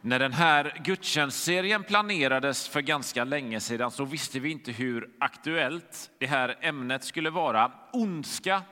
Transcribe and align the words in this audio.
När 0.00 0.18
den 0.18 0.32
här 0.32 0.80
gudstjänstserien 0.84 1.84
planerades 1.84 2.68
för 2.68 2.80
ganska 2.80 3.24
länge 3.24 3.60
sedan 3.60 3.90
så 3.90 4.04
visste 4.04 4.40
vi 4.40 4.50
inte 4.50 4.72
hur 4.72 5.10
aktuellt 5.20 6.10
det 6.18 6.26
här 6.26 6.58
ämnet 6.60 7.04
skulle 7.04 7.30
vara. 7.30 7.72
Ondska, 7.92 8.62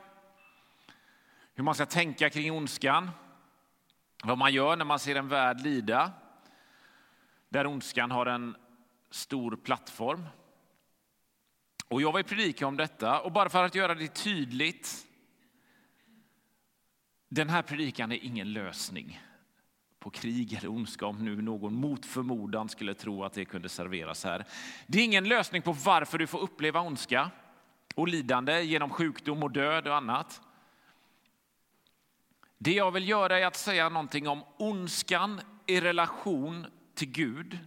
hur 1.55 1.65
man 1.65 1.75
ska 1.75 1.87
tänka 1.87 2.31
kring 2.31 2.53
ondskan, 2.53 3.11
vad 4.25 4.39
man 4.39 4.53
gör 4.53 4.77
när 4.77 4.85
man 4.85 4.99
ser 4.99 5.17
en 5.17 5.29
värld 5.29 5.61
lida, 5.61 6.13
där 7.49 7.67
ondskan 7.67 8.11
har 8.11 8.27
en 8.27 8.57
stor 9.11 9.57
plattform. 9.57 10.27
Och 11.89 12.03
jag 12.03 12.17
vill 12.17 12.25
predika 12.25 12.67
om 12.67 12.77
detta 12.77 13.21
och 13.21 13.33
bara 13.33 13.49
för 13.49 13.65
att 13.65 13.75
göra 13.75 13.95
det 13.95 14.15
tydligt. 14.15 15.07
Den 17.29 17.49
här 17.49 17.63
predikan 17.63 18.13
är 18.13 18.25
ingen 18.25 18.53
lösning 18.53 19.21
på 20.07 20.11
krig 20.11 20.53
eller 20.55 20.69
ondska 20.69 21.07
om 21.07 21.25
nu 21.25 21.43
någon 21.43 21.75
mot 21.75 22.07
förmodan 22.07 22.69
skulle 22.69 22.95
tro 22.95 23.25
att 23.25 23.33
det 23.33 23.45
kunde 23.45 23.69
serveras 23.69 24.25
här. 24.25 24.45
Det 24.87 24.99
är 24.99 25.05
ingen 25.05 25.29
lösning 25.29 25.63
på 25.63 25.73
varför 25.73 26.19
du 26.19 26.27
får 26.27 26.39
uppleva 26.39 26.81
ondska 26.81 27.31
och 27.95 28.09
lidande 28.09 28.63
genom 28.63 28.91
sjukdom 28.91 29.43
och 29.43 29.51
död 29.51 29.89
och 29.89 29.97
annat. 29.97 30.41
Det 32.59 32.73
jag 32.73 32.91
vill 32.91 33.09
göra 33.09 33.39
är 33.39 33.47
att 33.47 33.57
säga 33.57 33.89
någonting 33.89 34.29
om 34.29 34.43
ondskan 34.57 35.41
i 35.67 35.81
relation 35.81 36.67
till 36.95 37.11
Gud. 37.11 37.59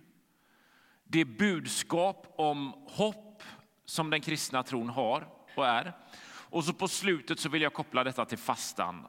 Det 1.03 1.25
budskap 1.25 2.33
om 2.38 2.73
hopp 2.88 3.44
som 3.85 4.09
den 4.09 4.21
kristna 4.21 4.63
tron 4.63 4.89
har 4.89 5.27
och 5.55 5.67
är. 5.67 5.94
Och 6.25 6.63
så 6.63 6.73
på 6.73 6.88
slutet 6.88 7.39
så 7.39 7.49
vill 7.49 7.61
jag 7.61 7.73
koppla 7.73 8.03
detta 8.03 8.25
till 8.25 8.38
fastan 8.38 9.08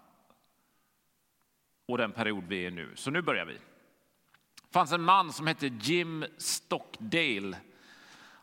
och 1.92 1.98
den 1.98 2.12
period 2.12 2.44
vi 2.48 2.66
är 2.66 2.70
nu. 2.70 2.92
Så 2.96 3.10
nu 3.10 3.22
börjar 3.22 3.44
vi. 3.44 3.52
Det 3.52 4.72
fanns 4.72 4.92
en 4.92 5.02
man 5.02 5.32
som 5.32 5.46
hette 5.46 5.66
Jim 5.66 6.24
Stockdale. 6.38 7.56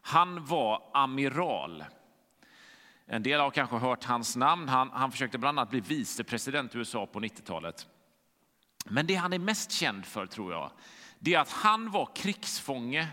Han 0.01 0.45
var 0.45 0.89
amiral. 0.93 1.83
En 3.05 3.23
del 3.23 3.39
har 3.39 3.51
kanske 3.51 3.75
hört 3.75 4.03
hans 4.03 4.35
namn. 4.35 4.69
Han, 4.69 4.89
han 4.89 5.11
försökte 5.11 5.37
bland 5.37 5.59
annat 5.59 5.69
bli 5.69 5.79
vicepresident 5.79 6.75
i 6.75 6.77
USA 6.77 7.05
på 7.05 7.19
90-talet. 7.19 7.87
Men 8.85 9.07
det 9.07 9.15
han 9.15 9.33
är 9.33 9.39
mest 9.39 9.71
känd 9.71 10.05
för, 10.05 10.25
tror 10.25 10.53
jag, 10.53 10.71
det 11.19 11.33
är 11.33 11.39
att 11.39 11.51
han 11.51 11.91
var 11.91 12.09
krigsfånge 12.15 13.07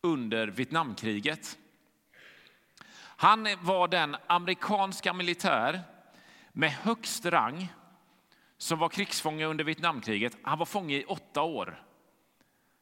under 0.00 0.46
Vietnamkriget. 0.46 1.58
Han 3.16 3.48
var 3.60 3.88
den 3.88 4.16
amerikanska 4.26 5.12
militär 5.12 5.80
med 6.52 6.70
högst 6.70 7.26
rang 7.26 7.72
som 8.64 8.78
var 8.78 8.88
krigsfånge 8.88 9.46
under 9.46 9.64
Vietnamkriget. 9.64 10.36
Han 10.42 10.58
var 10.58 10.66
fånge 10.66 10.96
i 10.96 11.04
åtta 11.04 11.42
år. 11.42 11.82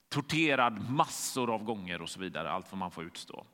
Torterad 0.08 0.90
massor 0.90 1.54
av 1.54 1.64
gånger 1.64 2.02
och 2.02 2.08
så 2.08 2.20
vidare, 2.20 2.50
allt 2.50 2.72
vad 2.72 2.78
man 2.78 2.90
får 2.90 3.04
utstå. 3.04 3.46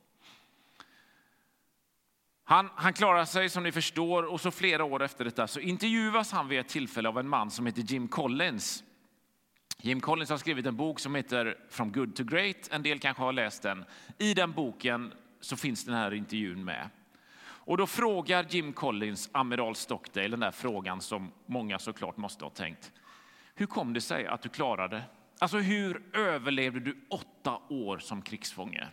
Han, 2.44 2.70
han 2.74 2.92
klarar 2.92 3.24
sig 3.24 3.48
som 3.48 3.62
ni 3.62 3.72
förstår 3.72 4.22
och 4.22 4.40
så 4.40 4.50
flera 4.50 4.84
år 4.84 5.02
efter 5.02 5.24
detta 5.24 5.46
så 5.46 5.60
intervjuas 5.60 6.32
han 6.32 6.48
vid 6.48 6.60
ett 6.60 6.68
tillfälle 6.68 7.08
av 7.08 7.18
en 7.18 7.28
man 7.28 7.50
som 7.50 7.66
heter 7.66 7.82
Jim 7.82 8.08
Collins. 8.08 8.84
Jim 9.78 10.00
Collins 10.00 10.30
har 10.30 10.38
skrivit 10.38 10.66
en 10.66 10.76
bok 10.76 11.00
som 11.00 11.14
heter 11.14 11.58
From 11.70 11.92
good 11.92 12.16
to 12.16 12.24
great. 12.24 12.68
En 12.70 12.82
del 12.82 12.98
kanske 12.98 13.22
har 13.22 13.32
läst 13.32 13.62
den. 13.62 13.84
I 14.18 14.34
den 14.34 14.52
boken 14.52 15.12
så 15.40 15.56
finns 15.56 15.84
den 15.84 15.94
här 15.94 16.14
intervjun 16.14 16.64
med. 16.64 16.90
Och 17.68 17.76
då 17.76 17.86
frågar 17.86 18.46
Jim 18.48 18.72
Collins 18.72 19.30
amiral 19.32 19.76
Stockdale 19.76 20.28
den 20.28 20.40
där 20.40 20.50
frågan 20.50 21.00
som 21.00 21.32
många 21.46 21.78
såklart 21.78 22.16
måste 22.16 22.44
ha 22.44 22.50
tänkt. 22.50 22.92
Hur 23.54 23.66
kom 23.66 23.92
det 23.92 24.00
sig 24.00 24.26
att 24.26 24.42
du 24.42 24.48
klarade? 24.48 25.02
Alltså 25.38 25.58
hur 25.58 26.16
överlevde 26.16 26.80
du 26.80 27.06
åtta 27.10 27.60
år 27.68 27.98
som 27.98 28.22
krigsfånge? 28.22 28.88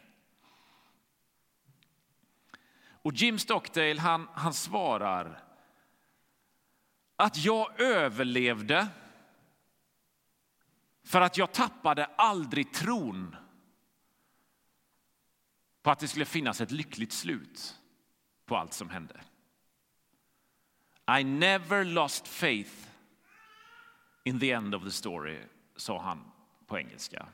Och 2.88 3.14
Jim 3.14 3.40
Stockdale 3.40 4.00
han, 4.00 4.28
han 4.34 4.54
svarar 4.54 5.44
att 7.16 7.38
jag 7.46 7.82
överlevde 7.82 8.88
för 11.04 11.22
att 11.22 11.38
jag 11.38 11.52
tappade 11.52 12.06
aldrig 12.06 12.74
tron 12.74 13.36
på 15.82 15.92
att 15.92 16.00
det 16.00 16.08
skulle 16.08 16.26
finnas 16.26 16.62
ett 16.62 16.72
lyckligt 16.72 17.14
slut 17.14 17.80
på 18.46 18.58
allt 18.58 18.74
som 18.74 18.90
hände. 18.90 19.22
I 21.20 21.24
never 21.24 21.84
lost 21.84 22.28
faith 22.28 22.88
in 24.24 24.40
the 24.40 24.52
end 24.52 24.76
of 24.76 24.84
the 24.84 24.92
story, 24.92 25.40
sa 25.76 26.02
han 26.02 26.32
på 26.68 26.78
engelska. 26.78 27.28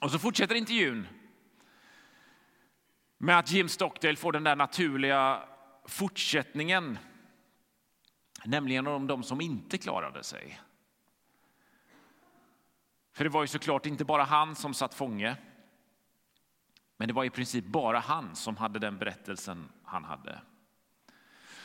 Och 0.00 0.10
så 0.10 0.18
fortsätter 0.18 0.54
intervjun 0.54 1.06
med 3.18 3.38
att 3.38 3.50
Jim 3.50 3.68
Stockdale 3.68 4.16
får 4.16 4.32
den 4.32 4.44
där 4.44 4.56
naturliga 4.56 5.48
fortsättningen, 5.84 6.98
nämligen 8.44 8.86
om 8.86 9.06
de 9.06 9.22
som 9.22 9.40
inte 9.40 9.78
klarade 9.78 10.22
sig. 10.22 10.60
För 13.12 13.24
det 13.24 13.30
var 13.30 13.42
ju 13.42 13.46
såklart 13.46 13.86
inte 13.86 14.04
bara 14.04 14.24
han 14.24 14.54
som 14.54 14.74
satt 14.74 14.94
fånge. 14.94 15.36
Men 17.02 17.06
det 17.06 17.14
var 17.14 17.24
i 17.24 17.30
princip 17.30 17.64
bara 17.64 17.98
han 17.98 18.36
som 18.36 18.56
hade 18.56 18.78
den 18.78 18.98
berättelsen 18.98 19.68
han 19.84 20.04
hade. 20.04 20.40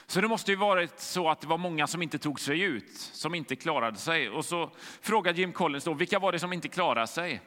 Så 0.06 0.22
det 0.22 0.28
måste 0.28 0.52
ju 0.52 0.58
varit 0.58 1.00
så 1.00 1.30
att 1.30 1.42
det 1.42 1.48
var 1.48 1.58
många 1.58 1.88
som 1.88 2.02
inte 2.02 2.20
tog 2.20 2.40
sig 2.40 2.62
ut, 2.62 2.98
som 2.98 3.36
inte 3.36 3.56
klarade 3.56 3.98
sig. 3.98 4.30
Och 4.30 4.46
så 4.46 4.72
frågar 5.02 5.34
Jim 5.34 5.54
Collins 5.54 5.84
då, 5.84 5.94
vilka 5.94 6.20
var 6.20 6.32
det 6.32 6.40
som 6.40 6.54
inte 6.54 6.68
klarade 6.68 7.08
sig? 7.08 7.42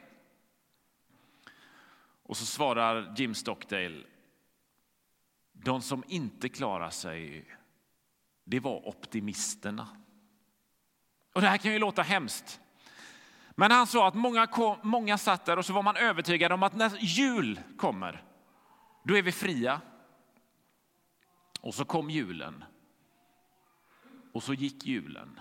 Och 2.23 2.37
så 2.37 2.45
svarar 2.45 3.13
Jim 3.17 3.35
Stockdale, 3.35 4.03
de 5.51 5.81
som 5.81 6.03
inte 6.07 6.49
klarade 6.49 6.91
sig, 6.91 7.45
det 8.43 8.59
var 8.59 8.87
optimisterna. 8.87 9.87
Och 11.33 11.41
det 11.41 11.47
här 11.47 11.57
kan 11.57 11.73
ju 11.73 11.79
låta 11.79 12.01
hemskt. 12.01 12.59
Men 13.61 13.71
han 13.71 13.87
sa 13.87 14.07
att 14.07 14.13
många, 14.13 14.47
kom, 14.47 14.77
många 14.81 15.17
satt 15.17 15.45
där 15.45 15.57
och 15.57 15.65
så 15.65 15.73
var 15.73 15.83
man 15.83 15.95
övertygad 15.95 16.51
om 16.51 16.63
att 16.63 16.75
när 16.75 16.97
jul 16.99 17.59
kommer, 17.77 18.23
då 19.03 19.17
är 19.17 19.21
vi 19.21 19.31
fria. 19.31 19.81
Och 21.59 21.73
så 21.73 21.85
kom 21.85 22.09
julen. 22.09 22.63
Och 24.33 24.43
så 24.43 24.53
gick 24.53 24.85
julen. 24.85 25.39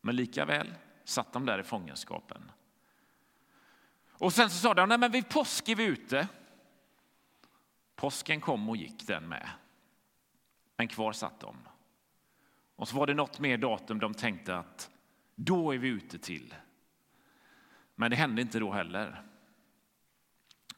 Men 0.00 0.16
likaväl 0.16 0.74
satt 1.04 1.32
de 1.32 1.46
där 1.46 1.58
i 1.58 1.62
fångenskapen. 1.62 2.50
Och 4.12 4.32
sen 4.32 4.50
så 4.50 4.56
sa 4.56 4.74
de, 4.74 4.88
nej 4.88 4.98
men 4.98 5.10
vid 5.10 5.28
påsk 5.28 5.68
är 5.68 5.76
vi 5.76 5.84
ute. 5.84 6.28
Påsken 7.96 8.40
kom 8.40 8.68
och 8.68 8.76
gick 8.76 9.06
den 9.06 9.28
med. 9.28 9.48
Men 10.76 10.88
kvar 10.88 11.12
satt 11.12 11.40
de. 11.40 11.56
Och 12.76 12.88
så 12.88 12.96
var 12.96 13.06
det 13.06 13.14
något 13.14 13.38
mer 13.38 13.58
datum 13.58 13.98
de 13.98 14.14
tänkte 14.14 14.56
att 14.56 14.90
då 15.34 15.74
är 15.74 15.78
vi 15.78 15.88
ute 15.88 16.18
till. 16.18 16.54
Men 17.94 18.10
det 18.10 18.16
hände 18.16 18.42
inte 18.42 18.58
då 18.58 18.72
heller. 18.72 19.22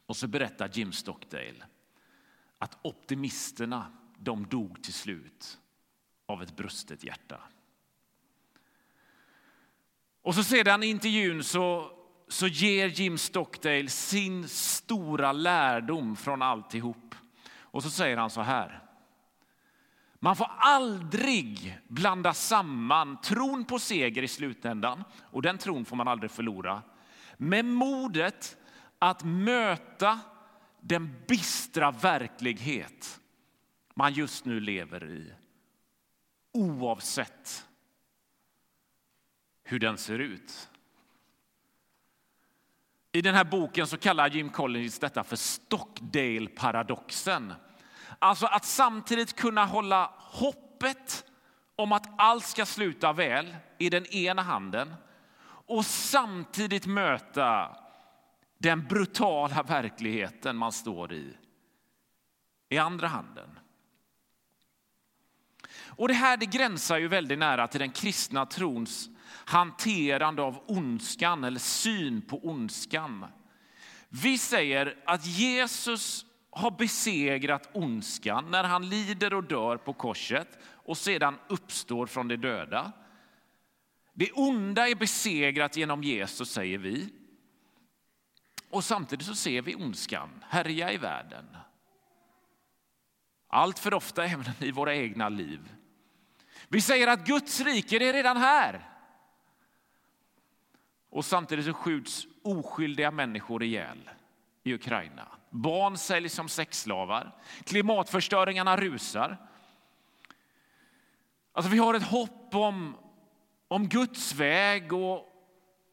Och 0.06 0.16
så 0.16 0.28
berättar 0.28 0.70
Jim 0.72 0.92
Stockdale 0.92 1.64
att 2.58 2.78
optimisterna 2.82 3.92
de 4.18 4.46
dog 4.46 4.82
till 4.82 4.94
slut 4.94 5.58
av 6.26 6.42
ett 6.42 6.56
brustet 6.56 7.04
hjärta. 7.04 7.40
Och 10.22 10.34
så 10.34 10.44
sedan 10.44 10.82
i 10.82 10.86
intervjun 10.86 11.44
så, 11.44 11.90
så 12.28 12.46
ger 12.46 12.88
Jim 12.88 13.18
Stockdale 13.18 13.88
sin 13.88 14.48
stora 14.48 15.32
lärdom 15.32 16.16
från 16.16 16.42
alltihop. 16.42 17.14
Och 17.58 17.82
så 17.82 17.90
säger 17.90 18.16
han 18.16 18.30
så 18.30 18.40
här. 18.40 18.80
Man 20.14 20.36
får 20.36 20.50
aldrig 20.58 21.78
blanda 21.88 22.34
samman 22.34 23.20
tron 23.20 23.64
på 23.64 23.78
seger 23.78 24.22
i 24.22 24.28
slutändan, 24.28 25.04
och 25.30 25.42
den 25.42 25.58
tron 25.58 25.84
får 25.84 25.96
man 25.96 26.08
aldrig 26.08 26.30
förlora, 26.30 26.82
med 27.36 27.64
modet 27.64 28.56
att 28.98 29.24
möta 29.24 30.20
den 30.80 31.14
bistra 31.26 31.90
verklighet 31.90 33.20
man 33.94 34.12
just 34.12 34.44
nu 34.44 34.60
lever 34.60 35.10
i. 35.10 35.32
Oavsett 36.52 37.68
hur 39.64 39.78
den 39.78 39.98
ser 39.98 40.18
ut. 40.18 40.68
I 43.12 43.22
den 43.22 43.34
här 43.34 43.44
boken 43.44 43.86
så 43.86 43.96
kallar 43.96 44.30
Jim 44.30 44.50
Collins 44.50 44.98
detta 44.98 45.24
för 45.24 45.36
Stockdale-paradoxen. 45.36 47.54
Alltså 48.18 48.46
att 48.46 48.64
samtidigt 48.64 49.36
kunna 49.36 49.64
hålla 49.64 50.10
hoppet 50.18 51.24
om 51.76 51.92
att 51.92 52.06
allt 52.16 52.44
ska 52.44 52.66
sluta 52.66 53.12
väl 53.12 53.56
i 53.78 53.90
den 53.90 54.06
ena 54.06 54.42
handen 54.42 54.94
och 55.66 55.86
samtidigt 55.86 56.86
möta 56.86 57.76
den 58.58 58.86
brutala 58.86 59.62
verkligheten 59.62 60.56
man 60.56 60.72
står 60.72 61.12
i 61.12 61.36
i 62.68 62.78
andra 62.78 63.08
handen. 63.08 63.58
Och 65.96 66.08
det 66.08 66.14
här 66.14 66.36
det 66.36 66.46
gränsar 66.46 66.98
ju 66.98 67.08
väldigt 67.08 67.38
nära 67.38 67.68
till 67.68 67.80
den 67.80 67.90
kristna 67.90 68.46
trons 68.46 69.08
hanterande 69.44 70.42
av 70.42 70.64
ondskan 70.66 71.44
eller 71.44 71.60
syn 71.60 72.22
på 72.22 72.48
ondskan. 72.48 73.26
Vi 74.08 74.38
säger 74.38 74.96
att 75.06 75.26
Jesus 75.26 76.26
har 76.50 76.70
besegrat 76.70 77.70
ondskan 77.72 78.50
när 78.50 78.64
han 78.64 78.88
lider 78.88 79.34
och 79.34 79.44
dör 79.44 79.76
på 79.76 79.92
korset 79.92 80.58
och 80.64 80.96
sedan 80.96 81.38
uppstår 81.48 82.06
från 82.06 82.28
de 82.28 82.36
döda. 82.36 82.92
Det 84.16 84.32
onda 84.32 84.88
är 84.88 84.94
besegrat 84.94 85.76
genom 85.76 86.02
Jesus, 86.02 86.50
säger 86.50 86.78
vi. 86.78 87.08
Och 88.70 88.84
samtidigt 88.84 89.26
så 89.26 89.34
ser 89.34 89.62
vi 89.62 89.74
ondskan 89.74 90.44
härja 90.48 90.92
i 90.92 90.96
världen. 90.96 91.56
Allt 93.48 93.78
för 93.78 93.94
ofta 93.94 94.24
även 94.24 94.44
i 94.60 94.70
våra 94.70 94.94
egna 94.94 95.28
liv. 95.28 95.74
Vi 96.68 96.80
säger 96.80 97.06
att 97.06 97.26
Guds 97.26 97.60
rike 97.60 97.96
är 97.96 98.12
redan 98.12 98.36
här. 98.36 98.90
Och 101.10 101.24
samtidigt 101.24 101.64
så 101.64 101.72
skjuts 101.72 102.26
oskyldiga 102.42 103.10
människor 103.10 103.62
ihjäl 103.62 104.10
i 104.62 104.74
Ukraina. 104.74 105.28
Barn 105.50 105.98
säljs 105.98 106.34
som 106.34 106.48
sexslavar. 106.48 107.34
Klimatförstöringarna 107.64 108.76
rusar. 108.76 109.36
Alltså 111.52 111.70
vi 111.70 111.78
har 111.78 111.94
ett 111.94 112.02
hopp 112.02 112.54
om, 112.54 112.96
om 113.68 113.88
Guds 113.88 114.34
väg 114.34 114.92
och, 114.92 115.28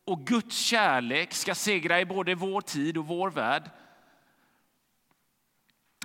och 0.05 0.27
Guds 0.27 0.57
kärlek 0.57 1.33
ska 1.33 1.55
segra 1.55 2.01
i 2.01 2.05
både 2.05 2.35
vår 2.35 2.61
tid 2.61 2.97
och 2.97 3.07
vår 3.07 3.29
värld. 3.29 3.69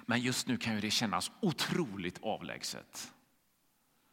Men 0.06 0.20
just 0.20 0.46
nu 0.46 0.56
kan 0.56 0.74
ju 0.74 0.80
det 0.80 0.90
kännas 0.90 1.30
otroligt 1.40 2.18
avlägset. 2.22 3.12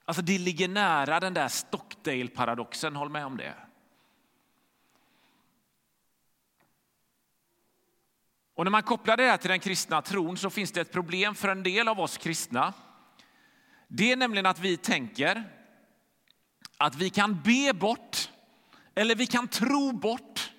Alltså 0.05 0.21
det 0.21 0.37
ligger 0.37 0.67
nära 0.67 1.19
den 1.19 1.33
där 1.33 1.47
Stockdale-paradoxen, 1.47 2.95
håll 2.95 3.09
med 3.09 3.25
om 3.25 3.37
det. 3.37 3.55
Och 8.55 8.63
när 8.63 8.71
man 8.71 8.83
kopplar 8.83 9.17
det 9.17 9.23
här 9.23 9.37
till 9.37 9.49
den 9.49 9.59
kristna 9.59 10.01
tron 10.01 10.37
så 10.37 10.49
finns 10.49 10.71
det 10.71 10.81
ett 10.81 10.91
problem 10.91 11.35
för 11.35 11.47
en 11.47 11.63
del 11.63 11.87
av 11.87 11.99
oss 11.99 12.17
kristna. 12.17 12.73
Det 13.87 14.11
är 14.11 14.15
nämligen 14.15 14.45
att 14.45 14.59
vi 14.59 14.77
tänker 14.77 15.43
att 16.83 16.95
vi 16.95 17.09
kan 17.09 17.41
be 17.41 17.73
bort 17.73 18.29
eller 18.95 19.15
vi 19.15 19.27
kan 19.27 19.47
tro 19.47 19.91
bort 19.91 20.51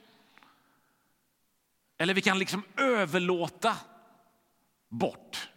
eller 1.98 2.14
vi 2.14 2.22
kan 2.22 2.38
liksom 2.38 2.62
överlåta 2.76 3.76
bort 4.88 5.48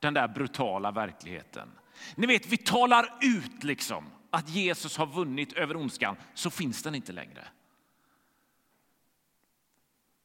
den 0.00 0.14
där 0.14 0.28
brutala 0.28 0.90
verkligheten. 0.90 1.70
Ni 2.14 2.26
vet, 2.26 2.46
vi 2.46 2.56
talar 2.56 3.18
ut 3.20 3.64
liksom 3.64 4.04
att 4.30 4.48
Jesus 4.48 4.96
har 4.96 5.06
vunnit 5.06 5.52
över 5.52 5.76
ondskan, 5.76 6.16
så 6.34 6.50
finns 6.50 6.82
den 6.82 6.94
inte 6.94 7.12
längre. 7.12 7.48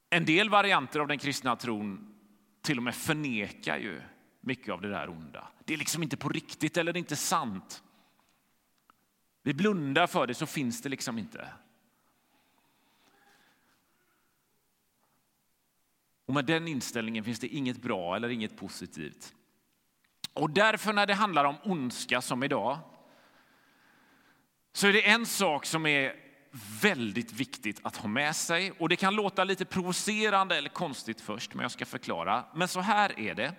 En 0.10 0.26
del 0.26 0.50
varianter 0.50 1.00
av 1.00 1.08
den 1.08 1.20
kristna 1.20 1.56
tron 1.56 2.16
till 2.62 2.78
och 2.78 2.84
med 2.84 2.96
förnekar 2.96 3.78
ju 3.78 4.02
mycket 4.42 4.74
av 4.74 4.82
det 4.82 4.90
där 4.90 5.10
onda. 5.10 5.48
Det 5.66 5.74
är 5.74 5.78
liksom 5.78 6.04
inte 6.04 6.18
på 6.18 6.30
riktigt 6.30 6.78
eller 6.78 6.94
det 6.94 6.98
är 6.98 7.02
inte 7.02 7.16
sant. 7.16 7.84
Vi 9.44 9.54
blundar 9.54 10.08
för 10.08 10.28
det 10.28 10.34
så 10.34 10.46
finns 10.46 10.82
det 10.82 10.90
liksom 10.90 11.18
inte. 11.18 11.50
Och 16.26 16.34
med 16.34 16.46
den 16.46 16.68
inställningen 16.68 17.24
finns 17.24 17.40
det 17.40 17.48
inget 17.48 17.82
bra 17.82 18.16
eller 18.16 18.30
inget 18.30 18.58
positivt. 18.58 19.34
Och 20.34 20.50
därför 20.50 20.94
när 20.94 21.06
det 21.06 21.14
handlar 21.14 21.46
om 21.46 21.56
ondska 21.64 22.22
som 22.22 22.44
idag 22.44 22.80
så 24.74 24.88
är 24.88 24.94
det 24.94 25.10
en 25.10 25.26
sak 25.26 25.66
som 25.66 25.86
är 25.86 26.16
väldigt 26.82 27.34
viktigt 27.34 27.80
att 27.84 27.96
ha 27.96 28.10
med 28.10 28.36
sig. 28.36 28.72
Och 28.72 28.90
Det 28.90 28.96
kan 28.96 29.16
låta 29.16 29.44
lite 29.44 29.66
provocerande 29.66 30.58
eller 30.58 30.70
konstigt 30.70 31.22
först, 31.22 31.54
men 31.54 31.62
jag 31.62 31.72
ska 31.72 31.86
förklara. 31.86 32.46
Men 32.56 32.68
så 32.68 32.80
här 32.80 33.20
är 33.20 33.36
det. 33.36 33.56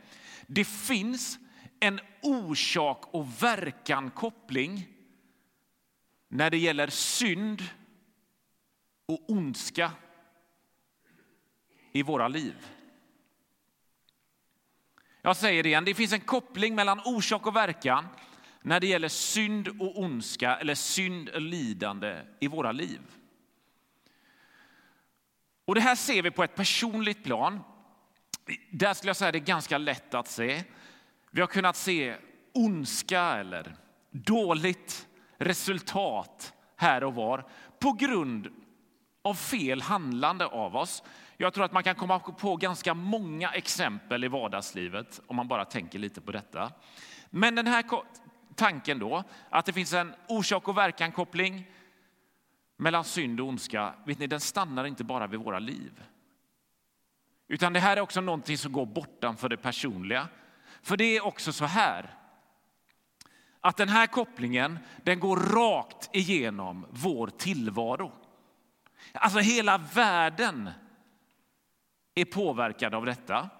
Det 0.47 0.65
finns 0.65 1.39
en 1.81 2.01
orsak 2.23 3.15
och 3.15 3.43
verkan-koppling 3.43 4.87
när 6.33 6.51
det 6.51 6.59
gäller 6.59 6.87
synd 6.87 7.63
och 9.07 9.31
ondska 9.31 9.93
i 11.93 12.03
våra 12.03 12.29
liv. 12.29 12.67
Jag 15.23 15.37
säger 15.37 15.63
det 15.63 15.69
igen, 15.69 15.85
det 15.85 15.95
finns 15.95 16.13
en 16.13 16.21
koppling 16.21 16.75
mellan 16.75 17.01
orsak 17.05 17.47
och 17.47 17.57
verkan 17.57 18.07
när 18.63 18.81
det 18.81 18.87
gäller 18.87 19.09
synd 19.09 19.69
och 19.69 19.99
ondska 19.99 20.57
eller 20.57 20.75
synd 20.75 21.29
och 21.29 21.41
lidande 21.41 22.23
i 22.41 22.49
våra 22.49 22.73
liv. 22.73 23.01
Och 25.65 25.75
Det 25.75 25.81
här 25.81 25.97
ser 25.97 26.23
vi 26.23 26.31
på 26.31 26.45
ett 26.45 26.55
personligt 26.55 27.25
plan. 27.25 27.61
Där 28.71 28.95
skulle 28.95 29.09
jag 29.09 29.17
säga 29.17 29.33
det 29.33 29.39
är 29.39 29.41
ganska 29.41 29.79
lätt 29.79 30.15
att 30.15 30.29
se. 30.29 30.65
Vi 31.31 31.41
har 31.41 31.49
kunnat 31.49 31.77
se 31.77 32.17
ondska 32.53 33.23
eller 33.23 33.77
dåligt 34.11 35.07
resultat 35.41 36.55
här 36.77 37.05
och 37.05 37.15
var 37.15 37.45
på 37.79 37.93
grund 37.93 38.49
av 39.23 39.35
fel 39.35 39.83
handlande 39.83 40.47
av 40.47 40.77
oss. 40.77 41.03
Jag 41.37 41.55
tror 41.55 41.65
att 41.65 41.73
man 41.73 41.83
kan 41.83 41.95
komma 41.95 42.19
på 42.19 42.57
ganska 42.57 42.95
många 42.95 43.51
exempel 43.51 44.25
i 44.25 44.29
vardagslivet 44.29 45.21
om 45.27 45.37
man 45.37 45.49
bara 45.49 45.65
tänker 45.65 45.99
lite 45.99 46.21
på 46.21 46.33
detta. 46.33 46.73
Men 47.31 47.55
den 47.55 47.67
här 47.67 47.85
tanken 48.55 48.99
då, 48.99 49.25
att 49.51 49.67
det 49.67 49.73
finns 49.73 49.93
en 49.93 50.15
orsak 50.29 50.69
och 50.69 50.77
verkan-koppling 50.77 51.67
mellan 52.77 53.05
synd 53.05 53.41
och 53.41 53.47
ondska, 53.47 53.95
vet 54.07 54.19
ni, 54.19 54.27
den 54.27 54.41
stannar 54.41 54.85
inte 54.85 55.05
bara 55.05 55.27
vid 55.27 55.41
våra 55.41 55.59
liv. 55.59 56.03
Utan 57.49 57.73
det 57.73 57.81
här 57.81 57.97
är 57.97 58.01
också 58.01 58.21
någonting 58.21 58.59
som 58.59 58.73
går 58.73 58.87
bortanför 58.87 59.49
det 59.49 59.57
personliga. 59.57 60.29
För 60.83 60.97
det 60.97 61.17
är 61.17 61.27
också 61.27 61.53
så 61.53 61.65
här, 61.65 62.15
att 63.61 63.77
den 63.77 63.89
här 63.89 64.07
kopplingen 64.07 64.79
den 65.03 65.21
går 65.21 65.37
rakt 65.37 66.11
igenom 66.13 66.87
vår 66.91 67.27
tillvaro. 67.27 68.13
Alltså 69.13 69.39
hela 69.39 69.79
världen 69.79 70.71
är 72.15 72.25
påverkad 72.25 72.95
av 72.95 73.07
detta. 73.07 73.51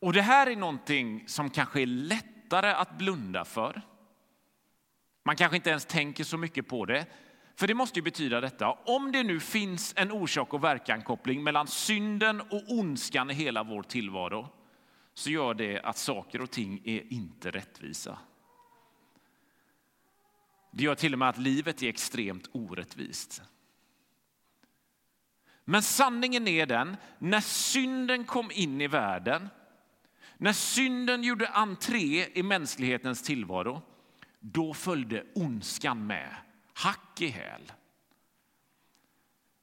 Och 0.00 0.12
det 0.12 0.22
här 0.22 0.46
är 0.46 0.56
någonting 0.56 1.24
som 1.28 1.50
kanske 1.50 1.82
är 1.82 1.86
lättare 1.86 2.72
att 2.72 2.98
blunda 2.98 3.44
för. 3.44 3.82
Man 5.24 5.36
kanske 5.36 5.56
inte 5.56 5.70
ens 5.70 5.84
tänker 5.84 6.24
så 6.24 6.36
mycket 6.36 6.68
på 6.68 6.84
det. 6.84 7.06
För 7.56 7.66
det 7.66 7.74
måste 7.74 7.98
ju 7.98 8.02
betyda 8.02 8.40
detta, 8.40 8.72
om 8.72 9.12
det 9.12 9.22
nu 9.22 9.40
finns 9.40 9.94
en 9.96 10.12
orsak 10.12 10.54
och 10.54 10.64
verkan-koppling 10.64 11.42
mellan 11.42 11.66
synden 11.66 12.40
och 12.40 12.62
ondskan 12.68 13.30
i 13.30 13.34
hela 13.34 13.62
vår 13.62 13.82
tillvaro, 13.82 14.48
så 15.16 15.30
gör 15.30 15.54
det 15.54 15.80
att 15.80 15.96
saker 15.96 16.40
och 16.40 16.50
ting 16.50 16.82
är 16.84 17.12
inte 17.12 17.50
rättvisa. 17.50 18.18
Det 20.70 20.84
gör 20.84 20.94
till 20.94 21.12
och 21.12 21.18
med 21.18 21.28
att 21.28 21.38
livet 21.38 21.82
är 21.82 21.88
extremt 21.88 22.48
orättvist. 22.52 23.42
Men 25.64 25.82
sanningen 25.82 26.48
är 26.48 26.66
den, 26.66 26.96
när 27.18 27.40
synden 27.40 28.24
kom 28.24 28.50
in 28.50 28.80
i 28.80 28.86
världen, 28.86 29.48
när 30.36 30.52
synden 30.52 31.24
gjorde 31.24 31.48
entré 31.48 32.26
i 32.38 32.42
mänsklighetens 32.42 33.22
tillvaro, 33.22 33.82
då 34.40 34.74
följde 34.74 35.24
ondskan 35.34 36.06
med, 36.06 36.36
hack 36.72 37.20
i 37.20 37.26
häl. 37.26 37.72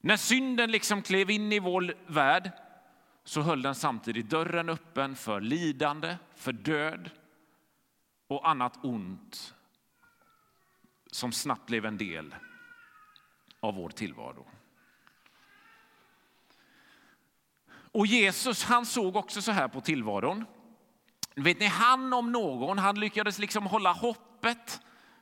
När 0.00 0.16
synden 0.16 0.70
liksom 0.70 1.02
klev 1.02 1.30
in 1.30 1.52
i 1.52 1.58
vår 1.58 1.94
värld 2.06 2.50
så 3.24 3.40
höll 3.40 3.62
den 3.62 3.74
samtidigt 3.74 4.30
dörren 4.30 4.68
öppen 4.68 5.16
för 5.16 5.40
lidande, 5.40 6.16
för 6.34 6.52
död 6.52 7.10
och 8.26 8.48
annat 8.48 8.84
ont 8.84 9.54
som 11.10 11.32
snabbt 11.32 11.66
blev 11.66 11.86
en 11.86 11.98
del 11.98 12.34
av 13.60 13.74
vår 13.74 13.90
tillvaro. 13.90 14.46
Och 17.94 18.06
Jesus 18.06 18.64
han 18.64 18.86
såg 18.86 19.16
också 19.16 19.42
så 19.42 19.52
här 19.52 19.68
på 19.68 19.80
tillvaron. 19.80 20.44
Vet 21.34 21.60
ni, 21.60 21.66
han 21.66 22.12
om 22.12 22.32
någon 22.32 22.78
han 22.78 23.00
lyckades 23.00 23.38
liksom 23.38 23.66
hålla 23.66 23.92
hoppet 23.92 24.80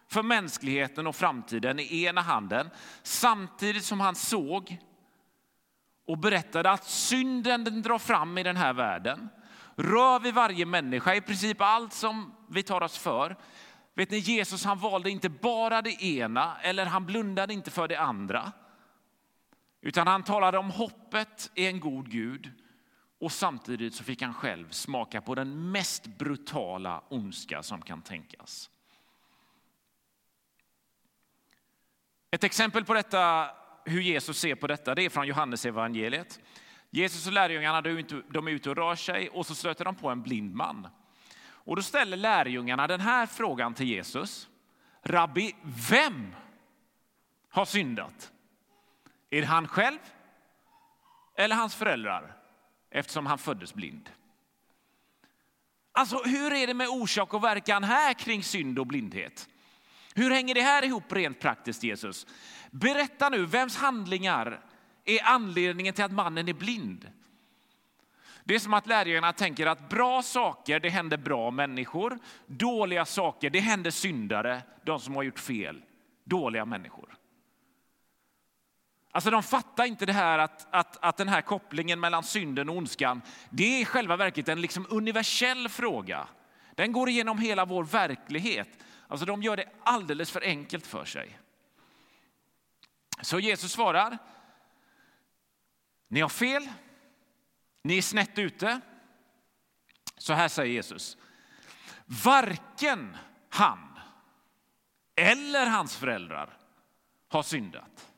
för 0.09 0.23
mänskligheten 0.23 1.07
och 1.07 1.17
framtiden 1.17 1.81
i 1.81 2.05
ena 2.05 2.21
handen 2.21 2.71
samtidigt 3.03 3.85
som 3.85 4.01
han 4.01 4.15
såg 4.15 4.79
och 6.07 6.19
berättade 6.19 6.71
att 6.71 6.85
synden 6.85 7.65
den 7.65 7.83
drar 7.83 7.99
fram 7.99 8.39
i 8.39 8.43
den 8.43 8.57
här 8.57 8.73
världen 8.73 9.29
rör 9.77 10.21
vid 10.21 10.35
varje 10.35 10.67
människa, 10.67 11.15
i 11.15 11.21
princip 11.21 11.61
allt 11.61 11.93
som 11.93 12.35
vi 12.49 12.63
tar 12.63 12.81
oss 12.81 12.99
för. 12.99 13.37
Vet 13.95 14.11
ni, 14.11 14.19
Jesus 14.19 14.65
han 14.65 14.79
valde 14.79 15.11
inte 15.11 15.29
bara 15.29 15.83
det 15.83 16.03
ena 16.05 16.61
eller 16.61 16.87
han 16.87 17.07
blundade 17.07 17.55
inte 17.55 17.71
för 17.71 17.89
det 17.89 17.97
andra. 17.97 18.53
Utan 19.81 20.07
han 20.07 20.23
talade 20.23 20.59
om 20.59 20.71
hoppet 20.71 21.51
i 21.55 21.67
en 21.67 21.81
god 21.81 22.11
Gud 22.11 22.53
och 23.21 23.33
samtidigt 23.33 23.95
så 23.95 24.05
fick 24.05 24.23
han 24.23 24.35
själv 24.35 24.71
smaka 24.71 25.21
på 25.21 25.35
den 25.35 25.71
mest 25.71 26.07
brutala 26.07 27.03
ondska 27.09 27.63
som 27.63 27.83
kan 27.83 28.03
tänkas. 28.03 28.71
Ett 32.31 32.45
exempel 32.45 32.85
på 32.85 32.95
detta, 32.95 33.51
hur 33.85 34.01
Jesus 34.01 34.39
ser 34.39 34.55
på 34.55 34.67
detta, 34.67 34.95
det 34.95 35.03
är 35.03 35.11
från 35.11 35.27
Johannes 35.27 35.67
evangeliet. 35.67 36.41
Jesus 36.91 37.27
och 37.27 37.33
lärjungarna 37.33 37.81
de 37.81 38.49
är 38.49 38.51
ute 38.51 38.71
och 38.71 38.77
rör 38.77 38.95
sig 38.95 39.29
och 39.29 39.47
så 39.47 39.55
stöter 39.55 39.85
de 39.85 39.95
på 39.95 40.09
en 40.09 40.23
blind 40.23 40.55
man. 40.55 40.89
Och 41.43 41.77
då 41.77 41.83
ställer 41.83 42.17
lärjungarna 42.17 42.87
den 42.87 43.01
här 43.01 43.27
frågan 43.27 43.75
till 43.75 43.87
Jesus. 43.87 44.49
Rabbi, 45.03 45.55
vem 45.91 46.35
har 47.49 47.65
syndat? 47.65 48.33
Är 49.31 49.41
det 49.41 49.47
han 49.47 49.69
själv 49.69 49.99
eller 51.37 51.57
hans 51.57 51.75
föräldrar? 51.75 52.37
Eftersom 52.91 53.27
han 53.27 53.39
föddes 53.39 53.75
blind. 53.75 54.11
Alltså, 55.93 56.23
hur 56.23 56.53
är 56.53 56.67
det 56.67 56.75
med 56.75 56.89
orsak 56.89 57.35
och 57.35 57.45
verkan 57.45 57.85
här 57.85 58.15
kring 58.15 58.43
synd 58.43 58.79
och 58.79 58.87
blindhet? 58.87 59.49
Hur 60.15 60.31
hänger 60.31 60.55
det 60.55 60.61
här 60.61 60.85
ihop 60.85 61.13
rent 61.13 61.41
praktiskt 61.41 61.83
Jesus? 61.83 62.27
Berätta 62.71 63.29
nu, 63.29 63.47
vems 63.47 63.77
handlingar 63.77 64.61
är 65.05 65.25
anledningen 65.25 65.95
till 65.95 66.05
att 66.05 66.13
mannen 66.13 66.49
är 66.49 66.53
blind? 66.53 67.11
Det 68.45 68.55
är 68.55 68.59
som 68.59 68.75
att 68.75 68.87
lärjungarna 68.87 69.33
tänker 69.33 69.67
att 69.67 69.89
bra 69.89 70.23
saker, 70.23 70.81
det 70.81 70.89
händer 70.89 71.17
bra 71.17 71.51
människor. 71.51 72.19
Dåliga 72.47 73.05
saker, 73.05 73.51
det 73.51 73.61
händer 73.61 73.91
syndare, 73.91 74.63
de 74.85 75.01
som 75.01 75.17
har 75.17 75.23
gjort 75.23 75.39
fel. 75.39 75.83
Dåliga 76.25 76.65
människor. 76.65 77.19
Alltså 79.11 79.31
de 79.31 79.43
fattar 79.43 79.85
inte 79.85 80.07
det 80.07 80.13
här 80.13 80.39
att, 80.39 80.67
att, 80.71 81.05
att 81.05 81.17
den 81.17 81.29
här 81.29 81.41
kopplingen 81.41 82.01
mellan 82.01 82.23
synden 82.23 82.69
och 82.69 82.77
ondskan, 82.77 83.23
det 83.51 83.65
är 83.65 83.81
i 83.81 83.85
själva 83.85 84.17
verket 84.17 84.49
en 84.49 84.61
liksom 84.61 84.87
universell 84.91 85.69
fråga. 85.69 86.27
Den 86.75 86.93
går 86.93 87.09
igenom 87.09 87.39
hela 87.39 87.65
vår 87.65 87.85
verklighet. 87.85 88.69
Alltså 89.13 89.27
de 89.27 89.43
gör 89.43 89.57
det 89.57 89.69
alldeles 89.83 90.31
för 90.31 90.41
enkelt 90.41 90.87
för 90.87 91.05
sig. 91.05 91.39
Så 93.21 93.41
Jesus 93.41 93.73
svarar, 93.73 94.19
ni 96.09 96.21
har 96.21 96.29
fel, 96.29 96.69
ni 97.83 97.99
är 97.99 98.03
snett 98.03 98.39
ute. 98.39 98.81
Så 100.17 100.33
här 100.33 100.49
säger 100.49 100.73
Jesus. 100.73 101.17
Varken 102.25 103.17
han 103.49 103.99
eller 105.17 105.67
hans 105.67 105.97
föräldrar 105.97 106.59
har 107.29 107.43
syndat. 107.43 108.11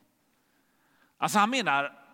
Alltså 1.17 1.39
han 1.39 1.49
menar 1.49 2.05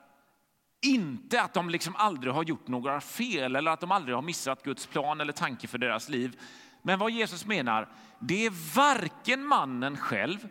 inte 0.82 1.42
att 1.42 1.54
de 1.54 1.70
liksom 1.70 1.96
aldrig 1.96 2.34
har 2.34 2.44
gjort 2.44 2.68
några 2.68 3.02
fel 3.02 3.56
eller 3.56 3.72
att 3.72 3.80
de 3.80 3.92
aldrig 3.92 4.16
har 4.16 4.22
missat 4.22 4.64
Guds 4.64 4.88
plan 4.88 5.22
eller 5.22 5.34
tanke 5.34 5.68
för 5.68 5.78
deras 5.78 6.10
liv. 6.10 6.40
Men 6.82 7.00
vad 7.00 7.12
Jesus 7.12 7.46
menar, 7.46 7.90
det 8.20 8.46
är 8.46 8.76
varken 8.76 9.46
mannen 9.46 9.98
själv 9.98 10.48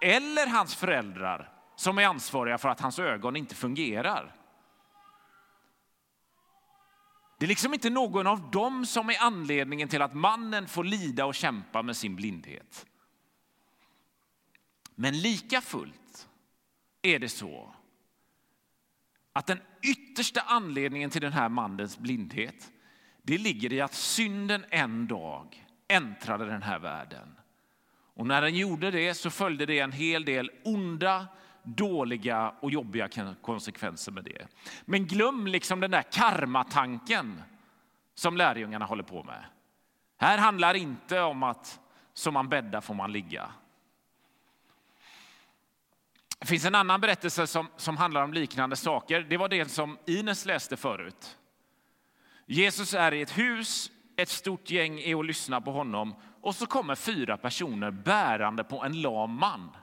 eller 0.00 0.46
hans 0.46 0.74
föräldrar 0.74 1.52
som 1.76 1.98
är 1.98 2.06
ansvariga 2.06 2.58
för 2.58 2.68
att 2.68 2.80
hans 2.80 2.98
ögon 2.98 3.36
inte 3.36 3.54
fungerar. 3.54 4.34
Det 7.38 7.46
är 7.46 7.48
liksom 7.48 7.74
inte 7.74 7.90
någon 7.90 8.26
av 8.26 8.50
dem 8.50 8.86
som 8.86 9.10
är 9.10 9.22
anledningen 9.22 9.88
till 9.88 10.02
att 10.02 10.14
mannen 10.14 10.68
får 10.68 10.84
lida 10.84 11.26
och 11.26 11.34
kämpa 11.34 11.82
med 11.82 11.96
sin 11.96 12.16
blindhet. 12.16 12.86
Men 14.94 15.18
lika 15.18 15.60
fullt 15.60 16.28
är 17.02 17.18
det 17.18 17.28
så 17.28 17.74
att 19.32 19.46
den 19.46 19.60
yttersta 19.82 20.40
anledningen 20.40 21.10
till 21.10 21.20
den 21.20 21.32
här 21.32 21.48
mannens 21.48 21.98
blindhet 21.98 22.72
det 23.22 23.38
ligger 23.38 23.72
i 23.72 23.80
att 23.80 23.94
synden 23.94 24.64
en 24.70 25.06
dag 25.06 25.65
äntrade 25.88 26.44
den 26.44 26.62
här 26.62 26.78
världen. 26.78 27.36
Och 28.14 28.26
när 28.26 28.42
den 28.42 28.54
gjorde 28.54 28.90
det 28.90 29.14
så 29.14 29.30
följde 29.30 29.66
det 29.66 29.78
en 29.78 29.92
hel 29.92 30.24
del 30.24 30.50
onda, 30.64 31.26
dåliga 31.62 32.54
och 32.60 32.70
jobbiga 32.70 33.08
konsekvenser 33.42 34.12
med 34.12 34.24
det. 34.24 34.46
Men 34.84 35.06
glöm 35.06 35.46
liksom 35.46 35.80
den 35.80 35.90
där 35.90 36.02
karmatanken 36.02 37.42
som 38.14 38.36
lärjungarna 38.36 38.84
håller 38.84 39.02
på 39.02 39.22
med. 39.22 39.44
Här 40.16 40.38
handlar 40.38 40.72
det 40.72 40.78
inte 40.78 41.20
om 41.20 41.42
att 41.42 41.80
som 42.12 42.34
man 42.34 42.48
bäddar 42.48 42.80
får 42.80 42.94
man 42.94 43.12
ligga. 43.12 43.50
Det 46.38 46.46
finns 46.46 46.64
en 46.64 46.74
annan 46.74 47.00
berättelse 47.00 47.46
som, 47.46 47.68
som 47.76 47.96
handlar 47.96 48.22
om 48.22 48.32
liknande 48.32 48.76
saker. 48.76 49.20
Det 49.20 49.36
var 49.36 49.48
det 49.48 49.70
som 49.70 49.98
Ines 50.06 50.46
läste 50.46 50.76
förut. 50.76 51.38
Jesus 52.46 52.94
är 52.94 53.14
i 53.14 53.22
ett 53.22 53.38
hus, 53.38 53.90
ett 54.16 54.28
stort 54.28 54.70
gäng 54.70 55.00
är 55.00 55.14
och 55.14 55.24
lyssnar 55.24 55.60
på 55.60 55.72
honom 55.72 56.14
och 56.40 56.54
så 56.54 56.66
kommer 56.66 56.94
fyra 56.94 57.36
personer 57.36 57.90
bärande 57.90 58.64
på 58.64 58.84
en 58.84 59.00
lam 59.00 59.38
man. 59.38 59.76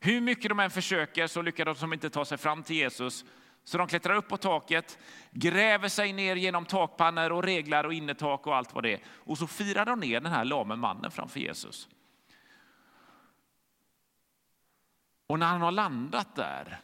Hur 0.00 0.20
mycket 0.20 0.48
de 0.48 0.60
än 0.60 0.70
försöker 0.70 1.26
så 1.26 1.42
lyckas 1.42 1.80
de 1.80 1.92
inte 1.92 2.10
ta 2.10 2.24
sig 2.24 2.38
fram 2.38 2.62
till 2.62 2.76
Jesus. 2.76 3.24
Så 3.64 3.78
de 3.78 3.86
klättrar 3.86 4.14
upp 4.14 4.28
på 4.28 4.36
taket, 4.36 4.98
gräver 5.30 5.88
sig 5.88 6.12
ner 6.12 6.36
genom 6.36 6.64
takpannor 6.64 7.32
och 7.32 7.42
reglar 7.42 7.84
och 7.84 7.94
innertak 7.94 8.46
och 8.46 8.56
allt 8.56 8.74
vad 8.74 8.82
det 8.82 8.92
är. 8.92 9.00
Och 9.06 9.38
så 9.38 9.46
firar 9.46 9.86
de 9.86 10.00
ner 10.00 10.20
den 10.20 10.32
här 10.32 10.44
lame 10.44 10.76
mannen 10.76 11.10
framför 11.10 11.40
Jesus. 11.40 11.88
Och 15.26 15.38
när 15.38 15.46
han 15.46 15.60
har 15.60 15.72
landat 15.72 16.36
där 16.36 16.80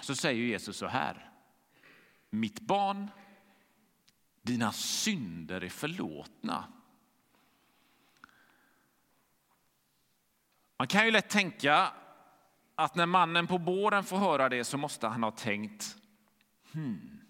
så 0.00 0.14
säger 0.14 0.42
Jesus 0.42 0.76
så 0.76 0.86
här. 0.86 1.30
Mitt 2.30 2.60
barn, 2.60 3.10
dina 4.42 4.72
synder 4.72 5.60
är 5.60 5.68
förlåtna. 5.68 6.64
Man 10.78 10.88
kan 10.88 11.04
ju 11.04 11.10
lätt 11.10 11.30
tänka 11.30 11.92
att 12.74 12.94
när 12.94 13.06
mannen 13.06 13.46
på 13.46 13.58
båren 13.58 14.04
får 14.04 14.16
höra 14.16 14.48
det 14.48 14.64
så 14.64 14.78
måste 14.78 15.06
han 15.06 15.22
ha 15.22 15.30
tänkt 15.30 15.96
hmm, 16.72 17.20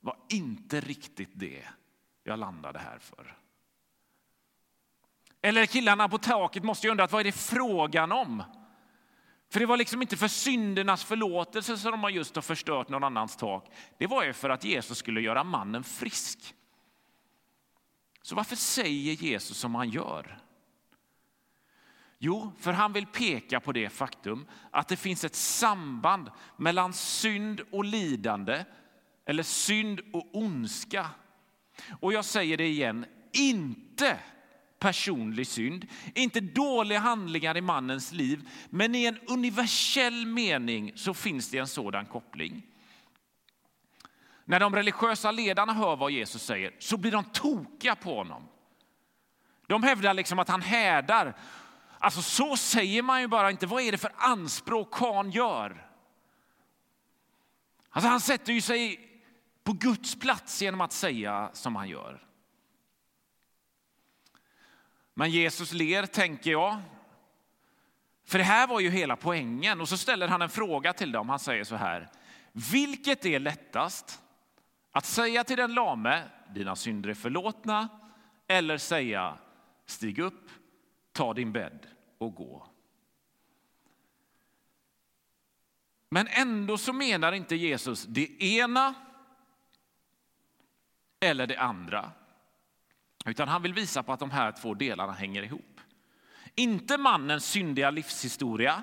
var 0.00 0.16
inte 0.28 0.80
riktigt 0.80 1.30
det 1.34 1.64
jag 2.24 2.38
landade 2.38 2.78
här 2.78 2.98
för. 2.98 3.36
Eller 5.42 5.66
killarna 5.66 6.08
på 6.08 6.18
taket 6.18 6.64
måste 6.64 6.86
ju 6.86 6.90
undrat 6.90 7.12
vad 7.12 7.20
är 7.20 7.24
det 7.24 7.32
frågan 7.32 8.12
om? 8.12 8.42
För 9.50 9.60
det 9.60 9.66
var 9.66 9.76
liksom 9.76 10.02
inte 10.02 10.16
för 10.16 10.28
syndernas 10.28 11.04
förlåtelse 11.04 11.76
som 11.76 12.00
de 12.00 12.10
just 12.12 12.34
har 12.34 12.42
förstört 12.42 12.88
någon 12.88 13.04
annans 13.04 13.36
tak. 13.36 13.70
Det 13.98 14.06
var 14.06 14.24
ju 14.24 14.32
för 14.32 14.50
att 14.50 14.64
Jesus 14.64 14.98
skulle 14.98 15.20
göra 15.20 15.44
mannen 15.44 15.84
frisk. 15.84 16.54
Så 18.22 18.34
varför 18.34 18.56
säger 18.56 19.12
Jesus 19.12 19.56
som 19.56 19.74
han 19.74 19.90
gör? 19.90 20.38
Jo, 22.18 22.52
för 22.58 22.72
han 22.72 22.92
vill 22.92 23.06
peka 23.06 23.60
på 23.60 23.72
det 23.72 23.90
faktum 23.90 24.46
att 24.70 24.88
det 24.88 24.96
finns 24.96 25.24
ett 25.24 25.34
samband 25.34 26.30
mellan 26.56 26.92
synd 26.92 27.60
och 27.70 27.84
lidande 27.84 28.64
eller 29.24 29.42
synd 29.42 30.00
och 30.12 30.28
ondska. 30.32 31.06
Och 32.00 32.12
jag 32.12 32.24
säger 32.24 32.56
det 32.56 32.66
igen, 32.66 33.06
inte 33.32 34.18
personlig 34.80 35.46
synd, 35.46 35.86
inte 36.14 36.40
dåliga 36.40 36.98
handlingar 36.98 37.56
i 37.56 37.60
mannens 37.60 38.12
liv, 38.12 38.48
men 38.70 38.94
i 38.94 39.04
en 39.04 39.18
universell 39.18 40.26
mening 40.26 40.92
så 40.96 41.14
finns 41.14 41.50
det 41.50 41.58
en 41.58 41.68
sådan 41.68 42.06
koppling. 42.06 42.62
När 44.44 44.60
de 44.60 44.74
religiösa 44.74 45.30
ledarna 45.30 45.72
hör 45.72 45.96
vad 45.96 46.10
Jesus 46.10 46.42
säger 46.42 46.74
så 46.78 46.96
blir 46.96 47.12
de 47.12 47.24
tokiga 47.24 47.96
på 47.96 48.14
honom. 48.14 48.48
De 49.66 49.82
hävdar 49.82 50.14
liksom 50.14 50.38
att 50.38 50.48
han 50.48 50.62
hädar. 50.62 51.36
Alltså 51.98 52.22
så 52.22 52.56
säger 52.56 53.02
man 53.02 53.20
ju 53.20 53.28
bara 53.28 53.50
inte. 53.50 53.66
Vad 53.66 53.82
är 53.82 53.92
det 53.92 53.98
för 53.98 54.12
anspråk 54.16 54.94
kan 54.94 55.30
gör? 55.30 55.90
Alltså 57.90 58.08
han 58.08 58.20
sätter 58.20 58.52
ju 58.52 58.60
sig 58.60 59.10
på 59.64 59.72
Guds 59.72 60.18
plats 60.18 60.62
genom 60.62 60.80
att 60.80 60.92
säga 60.92 61.50
som 61.52 61.76
han 61.76 61.88
gör. 61.88 62.29
Men 65.20 65.30
Jesus 65.30 65.72
ler, 65.72 66.06
tänker 66.06 66.50
jag. 66.50 66.78
För 68.24 68.38
det 68.38 68.44
här 68.44 68.66
var 68.66 68.80
ju 68.80 68.90
hela 68.90 69.16
poängen. 69.16 69.80
Och 69.80 69.88
så 69.88 69.96
ställer 69.96 70.28
han 70.28 70.42
en 70.42 70.48
fråga 70.48 70.92
till 70.92 71.12
dem. 71.12 71.28
Han 71.28 71.38
säger 71.38 71.64
så 71.64 71.76
här. 71.76 72.08
Vilket 72.52 73.24
är 73.24 73.38
lättast? 73.38 74.22
Att 74.92 75.06
säga 75.06 75.44
till 75.44 75.56
den 75.56 75.74
lame, 75.74 76.22
dina 76.54 76.76
synder 76.76 77.10
är 77.10 77.14
förlåtna. 77.14 77.88
Eller 78.46 78.78
säga, 78.78 79.38
stig 79.86 80.18
upp, 80.18 80.50
ta 81.12 81.34
din 81.34 81.52
bädd 81.52 81.86
och 82.18 82.34
gå. 82.34 82.66
Men 86.08 86.28
ändå 86.30 86.78
så 86.78 86.92
menar 86.92 87.32
inte 87.32 87.56
Jesus 87.56 88.04
det 88.04 88.42
ena 88.42 88.94
eller 91.20 91.46
det 91.46 91.56
andra. 91.56 92.12
Utan 93.24 93.48
han 93.48 93.62
vill 93.62 93.74
visa 93.74 94.02
på 94.02 94.12
att 94.12 94.20
de 94.20 94.30
här 94.30 94.52
två 94.52 94.74
delarna 94.74 95.12
hänger 95.12 95.42
ihop. 95.42 95.80
Inte 96.54 96.98
mannens 96.98 97.44
syndiga 97.44 97.90
livshistoria 97.90 98.82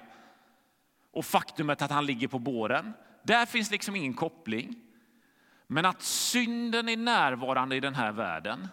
och 1.11 1.25
faktumet 1.25 1.81
att 1.81 1.91
han 1.91 2.05
ligger 2.05 2.27
på 2.27 2.39
båren. 2.39 2.93
Där 3.23 3.45
finns 3.45 3.71
liksom 3.71 3.95
ingen 3.95 4.13
koppling. 4.13 4.75
Men 5.67 5.85
att 5.85 6.01
synden 6.01 6.89
är 6.89 6.97
närvarande 6.97 7.75
i 7.75 7.79
den 7.79 7.95
här 7.95 8.11
världen 8.11 8.67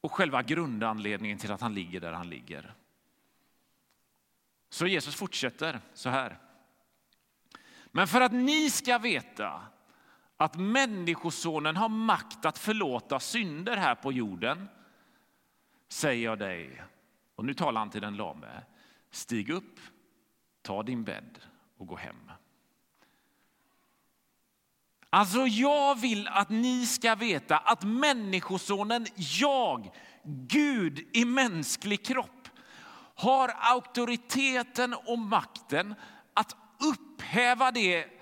och 0.00 0.12
själva 0.12 0.42
grundanledningen 0.42 1.38
till 1.38 1.52
att 1.52 1.60
han 1.60 1.74
ligger 1.74 2.00
där 2.00 2.12
han 2.12 2.28
ligger. 2.28 2.74
Så 4.70 4.86
Jesus 4.86 5.14
fortsätter 5.14 5.80
så 5.94 6.08
här. 6.08 6.38
Men 7.86 8.08
för 8.08 8.20
att 8.20 8.32
ni 8.32 8.70
ska 8.70 8.98
veta 8.98 9.62
att 10.40 10.56
Människosonen 10.56 11.76
har 11.76 11.88
makt 11.88 12.44
att 12.44 12.58
förlåta 12.58 13.20
synder 13.20 13.76
här 13.76 13.94
på 13.94 14.12
jorden 14.12 14.68
säger 15.88 16.24
jag 16.24 16.38
dig, 16.38 16.82
och 17.36 17.44
nu 17.44 17.54
talar 17.54 17.80
han 17.80 17.90
till 17.90 18.00
den 18.00 18.16
lame, 18.16 18.62
stig 19.10 19.50
upp, 19.50 19.80
ta 20.62 20.82
din 20.82 21.04
bädd 21.04 21.38
och 21.78 21.86
gå 21.86 21.96
hem. 21.96 22.32
Alltså 25.10 25.46
jag 25.46 26.00
vill 26.00 26.28
att 26.28 26.50
ni 26.50 26.86
ska 26.86 27.14
veta 27.14 27.58
att 27.58 27.84
Människosonen, 27.84 29.06
jag, 29.14 29.90
Gud 30.24 31.08
i 31.12 31.24
mänsklig 31.24 32.04
kropp, 32.04 32.48
har 33.14 33.52
auktoriteten 33.60 34.94
och 34.94 35.18
makten 35.18 35.94
att 36.34 36.56
upphäva 36.92 37.70
det 37.70 38.17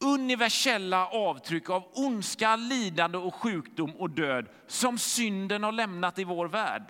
universella 0.00 1.06
avtryck 1.06 1.70
av 1.70 1.88
ondska, 1.94 2.56
lidande 2.56 3.18
och 3.18 3.34
sjukdom 3.34 3.96
och 3.96 4.10
död 4.10 4.48
som 4.66 4.98
synden 4.98 5.62
har 5.62 5.72
lämnat 5.72 6.18
i 6.18 6.24
vår 6.24 6.48
värld. 6.48 6.84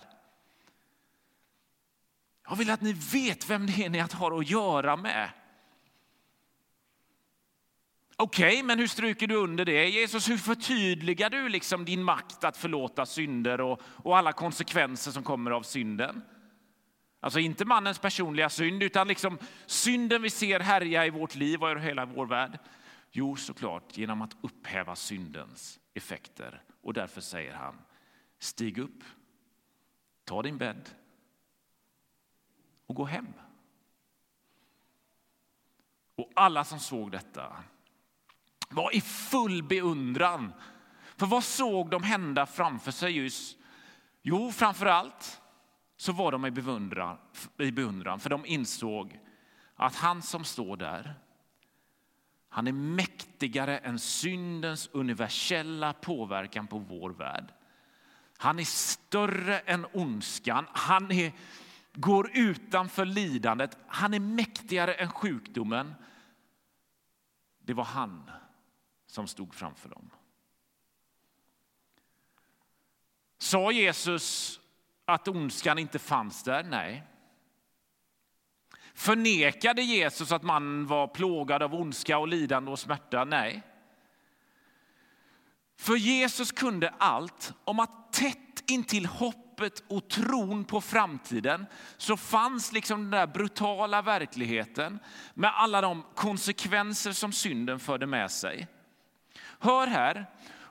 Jag 2.49 2.57
vill 2.57 2.71
att 2.71 2.81
ni 2.81 2.93
vet 2.93 3.51
vem 3.51 3.67
det 3.67 3.85
är 3.85 3.89
ni 3.89 3.99
har 3.99 4.39
att 4.39 4.51
göra 4.51 4.97
med. 4.97 5.31
Okej, 8.17 8.49
okay, 8.49 8.63
men 8.63 8.79
hur 8.79 8.87
stryker 8.87 9.27
du 9.27 9.35
under 9.35 9.65
det? 9.65 9.89
Jesus, 9.89 10.29
hur 10.29 10.37
förtydligar 10.37 11.31
du 11.31 11.49
liksom 11.49 11.85
din 11.85 12.03
makt 12.03 12.45
att 12.45 12.57
förlåta 12.57 13.07
synder 13.07 13.61
och, 13.61 13.81
och 13.83 14.19
alla 14.19 14.33
konsekvenser 14.33 15.11
som 15.11 15.23
kommer 15.23 15.51
av 15.51 15.63
synden? 15.63 16.23
Alltså 17.21 17.39
inte 17.39 17.65
mannens 17.65 17.99
personliga 17.99 18.49
synd, 18.49 18.83
utan 18.83 19.09
liksom 19.09 19.39
synden 19.67 20.23
vi 20.23 20.31
ser 20.31 20.61
härja 20.61 21.07
i 21.07 21.11
vårt 21.11 21.35
liv 21.35 21.63
och 21.63 21.73
i 21.73 21.81
hela 21.81 22.05
vår 22.05 22.27
värld. 22.27 22.59
Jo, 23.11 23.37
såklart 23.37 23.97
genom 23.97 24.23
att 24.23 24.37
upphäva 24.41 24.97
syndens 24.97 25.81
effekter. 25.95 26.63
Och 26.83 26.93
därför 26.93 27.21
säger 27.21 27.55
han, 27.55 27.79
stig 28.39 28.79
upp, 28.79 29.05
ta 30.25 30.43
din 30.43 30.59
bädd 30.59 30.89
och 32.87 32.95
gå 32.95 33.05
hem. 33.05 33.33
Och 36.15 36.33
alla 36.35 36.65
som 36.65 36.79
såg 36.79 37.11
detta 37.11 37.65
var 38.69 38.95
i 38.95 39.01
full 39.01 39.63
beundran. 39.63 40.53
För 41.17 41.27
vad 41.27 41.45
såg 41.45 41.91
de 41.91 42.03
hända 42.03 42.47
framför 42.47 42.91
sig 42.91 43.13
just? 43.13 43.59
Jo, 44.23 44.53
framför 44.53 44.87
allt 44.87 45.41
så 45.97 46.13
var 46.13 46.33
de 46.33 46.47
i 46.47 46.51
beundran, 46.51 47.19
i 47.59 47.73
beundran 47.73 48.21
för 48.21 48.31
de 48.31 48.47
insåg 48.47 49.21
att 49.75 49.95
han 49.95 50.23
som 50.23 50.45
står 50.45 50.77
där, 50.77 51.15
han 52.49 52.67
är 52.67 52.73
mäktigare 52.73 53.79
än 53.79 53.99
syndens 53.99 54.89
universella 54.93 55.93
påverkan 55.93 56.67
på 56.67 56.79
vår 56.79 57.11
värld. 57.11 57.53
Han 58.37 58.59
är 58.59 58.65
större 58.65 59.59
än 59.59 59.87
ondskan. 59.93 60.67
Han 60.73 61.11
är, 61.13 61.33
går 61.93 62.31
utanför 62.35 63.05
lidandet. 63.05 63.79
Han 63.87 64.15
är 64.15 64.21
mäktigare 64.21 64.95
än 64.95 65.11
sjukdomen. 65.11 65.95
Det 67.59 67.75
var 67.75 67.85
han 67.85 68.31
som 69.07 69.27
stod 69.27 69.55
framför 69.55 69.89
dem. 69.89 70.11
Sa 73.39 73.73
Jesus 73.73 74.61
att 75.05 75.29
ondskan 75.29 75.79
inte 75.79 75.99
fanns 75.99 76.43
där? 76.43 76.65
Nej. 76.65 77.05
Förnekade 78.99 79.83
Jesus 79.83 80.33
att 80.33 80.43
man 80.43 80.87
var 80.87 81.07
plågad 81.07 81.63
av 81.63 81.75
ondska 81.75 82.19
och 82.19 82.29
lidande 82.29 82.71
och 82.71 82.79
smärta? 82.79 83.25
Nej. 83.25 83.63
För 85.77 85.97
Jesus 85.97 86.53
kunde 86.53 86.95
allt 86.99 87.53
om 87.65 87.81
att 87.81 88.13
tätt 88.13 88.65
intill 88.71 89.07
hoppet 89.07 89.83
och 89.89 90.09
tron 90.09 90.65
på 90.65 90.81
framtiden 90.81 91.67
så 91.97 92.17
fanns 92.17 92.73
liksom 92.73 93.03
den 93.03 93.11
där 93.11 93.27
brutala 93.27 94.03
verkligheten 94.03 94.99
med 95.35 95.53
alla 95.55 95.81
de 95.81 96.05
konsekvenser 96.15 97.13
som 97.13 97.33
synden 97.33 97.81
förde 97.81 98.07
med 98.07 98.31
sig. 98.31 98.67
Hör 99.59 99.87
här, 99.87 100.27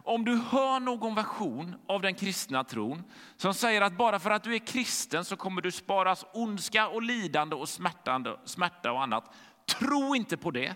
om 0.08 0.26
du 0.26 0.36
hör 0.36 0.80
någon 0.80 1.16
version 1.16 1.76
av 1.88 2.02
den 2.02 2.16
kristna 2.16 2.64
tron 2.64 3.04
som 3.38 3.54
säger 3.54 3.82
att 3.82 3.98
bara 3.98 4.20
för 4.20 4.32
att 4.32 4.44
du 4.44 4.56
är 4.56 4.60
kristen 4.60 5.26
så 5.26 5.36
kommer 5.36 5.62
du 5.62 5.72
sparas 5.72 6.26
ondska 6.34 6.88
och 6.88 7.02
lidande 7.02 7.56
och 7.56 7.70
smärta 7.70 8.92
och 8.92 9.04
annat. 9.04 9.34
Tro 9.66 10.16
inte 10.16 10.38
på 10.38 10.52
det. 10.52 10.76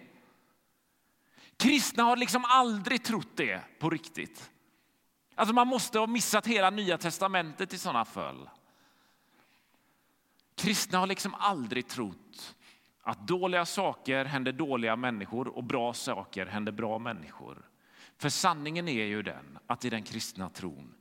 Kristna 1.58 2.04
har 2.04 2.18
liksom 2.18 2.46
aldrig 2.46 3.04
trott 3.04 3.36
det 3.36 3.62
på 3.80 3.90
riktigt. 3.90 4.52
Alltså 5.36 5.56
man 5.56 5.68
måste 5.68 6.00
ha 6.00 6.08
missat 6.08 6.48
hela 6.48 6.70
nya 6.70 6.98
testamentet 6.98 7.74
i 7.74 7.78
sådana 7.78 8.06
fall. 8.06 8.50
Kristna 10.56 11.00
har 11.00 11.08
liksom 11.08 11.36
aldrig 11.36 11.88
trott 11.88 12.56
att 13.04 13.28
dåliga 13.28 13.66
saker 13.66 14.26
händer 14.26 14.52
dåliga 14.52 14.96
människor 14.96 15.48
och 15.48 15.64
bra 15.64 15.94
saker 15.94 16.46
händer 16.46 16.72
bra 16.72 17.00
människor. 17.00 17.71
För 18.22 18.30
sanningen 18.30 18.88
är 18.88 19.06
ju 19.06 19.22
den 19.22 19.60
att 19.68 19.86
i 19.86 19.90
den 19.90 20.04
kristna 20.04 20.50
tron 20.50 20.96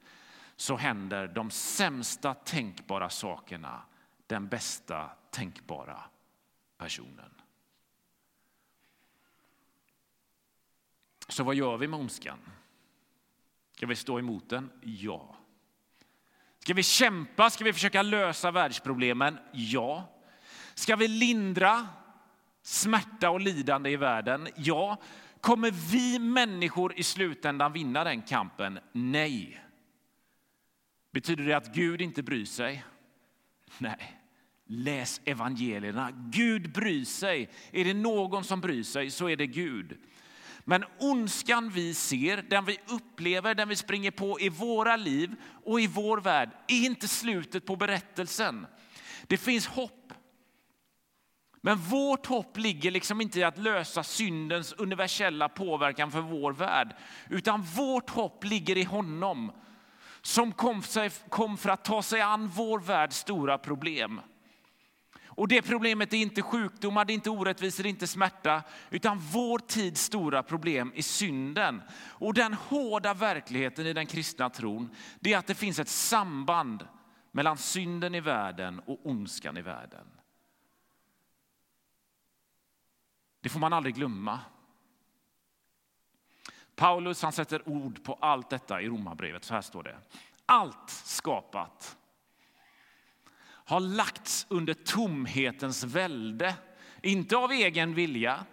så 0.56 0.76
händer 0.76 1.28
de 1.28 1.50
sämsta 1.50 2.34
tänkbara 2.34 3.10
sakerna 3.10 3.82
den 4.26 4.48
bästa 4.48 5.10
tänkbara 5.30 6.02
personen. 6.78 7.34
Så 11.28 11.44
vad 11.44 11.54
gör 11.54 11.76
vi 11.76 11.88
med 11.88 12.00
ondskan? 12.00 12.38
Ska 13.76 13.86
vi 13.86 13.96
stå 13.96 14.18
emot 14.18 14.48
den? 14.48 14.70
Ja. 14.82 15.36
Ska 16.58 16.74
vi 16.74 16.82
kämpa? 16.82 17.50
Ska 17.50 17.64
vi 17.64 17.72
försöka 17.72 18.02
lösa 18.02 18.50
världsproblemen? 18.50 19.38
Ja. 19.52 20.08
Ska 20.74 20.96
vi 20.96 21.08
lindra 21.08 21.88
smärta 22.62 23.30
och 23.30 23.40
lidande 23.40 23.90
i 23.90 23.96
världen? 23.96 24.48
Ja. 24.56 24.98
Kommer 25.40 25.70
vi 25.70 26.18
människor 26.18 26.98
i 26.98 27.02
slutändan 27.02 27.72
vinna 27.72 28.04
den 28.04 28.22
kampen? 28.22 28.78
Nej. 28.92 29.60
Betyder 31.12 31.44
det 31.44 31.54
att 31.54 31.74
Gud 31.74 32.00
inte 32.00 32.22
bryr 32.22 32.44
sig? 32.44 32.84
Nej. 33.78 34.16
Läs 34.66 35.20
evangelierna. 35.24 36.10
Gud 36.32 36.72
bryr 36.72 37.04
sig. 37.04 37.50
Är 37.72 37.84
det 37.84 37.94
någon 37.94 38.44
som 38.44 38.60
bryr 38.60 38.82
sig 38.82 39.10
så 39.10 39.28
är 39.28 39.36
det 39.36 39.46
Gud. 39.46 39.98
Men 40.64 40.84
ondskan 40.98 41.70
vi 41.70 41.94
ser, 41.94 42.42
den 42.48 42.64
vi 42.64 42.78
upplever, 42.88 43.54
den 43.54 43.68
vi 43.68 43.76
springer 43.76 44.10
på 44.10 44.40
i 44.40 44.48
våra 44.48 44.96
liv 44.96 45.34
och 45.64 45.80
i 45.80 45.86
vår 45.86 46.20
värld 46.20 46.50
är 46.68 46.84
inte 46.86 47.08
slutet 47.08 47.66
på 47.66 47.76
berättelsen. 47.76 48.66
Det 49.26 49.36
finns 49.36 49.66
hopp. 49.66 50.12
Men 51.60 51.76
vårt 51.78 52.26
hopp 52.26 52.56
ligger 52.56 52.90
liksom 52.90 53.20
inte 53.20 53.38
i 53.38 53.44
att 53.44 53.58
lösa 53.58 54.02
syndens 54.02 54.72
universella 54.72 55.48
påverkan 55.48 56.10
för 56.10 56.20
vår 56.20 56.52
värld, 56.52 56.96
utan 57.28 57.62
vårt 57.62 58.10
hopp 58.10 58.44
ligger 58.44 58.76
i 58.76 58.84
honom 58.84 59.52
som 60.22 60.52
kom, 60.52 60.82
för 61.56 61.68
att 61.68 61.84
ta 61.84 62.02
sig 62.02 62.20
an 62.20 62.48
vår 62.48 62.78
världs 62.78 63.16
stora 63.16 63.58
problem. 63.58 64.20
Och 65.26 65.48
det 65.48 65.62
problemet 65.62 66.12
är 66.12 66.16
inte 66.16 66.42
sjukdomar, 66.42 67.04
det 67.04 67.12
är 67.12 67.14
inte 67.14 67.30
orättvisor, 67.30 67.82
det 67.82 67.88
är 67.88 67.90
inte 67.90 68.06
smärta, 68.06 68.62
utan 68.90 69.18
vår 69.18 69.58
tids 69.58 70.02
stora 70.02 70.42
problem 70.42 70.92
är 70.96 71.02
synden. 71.02 71.82
Och 72.08 72.34
den 72.34 72.54
hårda 72.54 73.14
verkligheten 73.14 73.86
i 73.86 73.92
den 73.92 74.06
kristna 74.06 74.50
tron, 74.50 74.90
det 75.20 75.32
är 75.32 75.38
att 75.38 75.46
det 75.46 75.54
finns 75.54 75.78
ett 75.78 75.88
samband 75.88 76.86
mellan 77.32 77.56
synden 77.56 78.14
i 78.14 78.20
världen 78.20 78.80
och 78.86 79.06
ondskan 79.06 79.56
i 79.56 79.62
världen. 79.62 80.06
Det 83.40 83.48
får 83.48 83.60
man 83.60 83.72
aldrig 83.72 83.94
glömma. 83.94 84.40
Paulus 86.76 87.22
han 87.22 87.32
sätter 87.32 87.68
ord 87.68 88.04
på 88.04 88.18
allt 88.20 88.50
detta 88.50 88.80
i 88.80 88.88
Romarbrevet. 88.88 89.44
Så 89.44 89.54
här 89.54 89.62
står 89.62 89.82
det. 89.82 89.98
Allt 90.46 90.90
skapat 90.90 91.96
har 93.70 93.80
lagts 93.80 94.46
under 94.48 94.74
tomhetens 94.74 95.84
välde. 95.84 96.54
Inte 97.02 97.36
av 97.36 97.52
egen 97.52 97.94
vilja, 97.94 98.44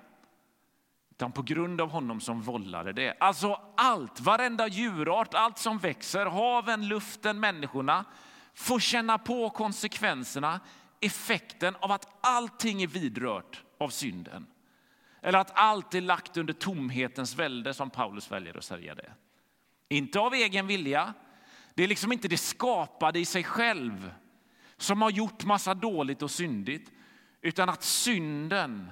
utan 1.12 1.32
på 1.32 1.41
grund 1.41 1.82
av 1.82 1.89
honom 1.89 2.21
som 2.21 2.41
vållade 2.41 2.93
det. 2.93 3.17
Alltså 3.19 3.62
allt, 3.78 4.19
varenda 4.19 4.67
djurart, 4.67 5.34
allt 5.34 5.58
som 5.58 5.78
växer, 5.78 6.26
haven, 6.26 6.88
luften, 6.88 7.39
människorna 7.39 8.06
får 8.54 8.80
känna 8.80 9.17
på 9.17 9.50
konsekvenserna, 9.50 10.60
effekten 11.00 11.76
av 11.76 11.91
att 11.91 12.08
allting 12.21 12.84
är 12.84 12.88
vidrört 12.88 13.63
av 13.78 13.89
synden. 13.89 14.45
Eller 15.21 15.39
att 15.39 15.51
allt 15.53 15.93
är 15.93 16.01
lagt 16.01 16.38
under 16.38 16.53
tomhetens 16.53 17.36
välde 17.36 17.73
som 17.73 17.89
Paulus 17.89 18.32
väljer 18.32 18.58
att 18.58 18.63
säga 18.63 18.95
det. 18.95 19.12
Inte 19.89 20.19
av 20.19 20.34
egen 20.34 20.67
vilja. 20.67 21.13
Det 21.73 21.84
är 21.84 21.88
liksom 21.88 22.12
inte 22.12 22.27
det 22.27 22.38
skapade 22.38 23.19
i 23.19 23.25
sig 23.25 23.43
själv 23.43 24.13
som 24.77 25.01
har 25.01 25.10
gjort 25.12 25.45
massa 25.45 25.73
dåligt 25.73 26.21
och 26.21 26.32
syndigt, 26.32 26.91
utan 27.41 27.69
att 27.69 27.84
synden 27.84 28.91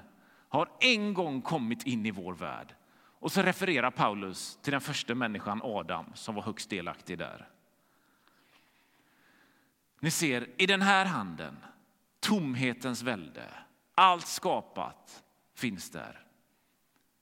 har 0.50 0.70
en 0.80 1.14
gång 1.14 1.42
kommit 1.42 1.84
in 1.84 2.06
i 2.06 2.12
vår 2.12 2.34
värld. 2.34 2.76
Och 3.20 3.32
så 3.32 3.42
refererar 3.42 3.92
Paulus 3.92 4.60
till 4.62 4.72
den 4.72 4.82
första 4.82 5.16
människan 5.16 5.62
Adam 5.64 6.06
som 6.14 6.36
var 6.36 6.42
högst 6.42 6.70
delaktig 6.70 7.18
där. 7.18 7.50
Ni 10.00 10.12
ser, 10.12 10.48
i 10.58 10.66
den 10.66 10.82
här 10.82 11.06
handen, 11.06 11.58
tomhetens 12.20 13.02
välde, 13.02 13.50
allt 13.96 14.28
skapat 14.28 15.24
finns 15.56 15.90
där. 15.90 16.26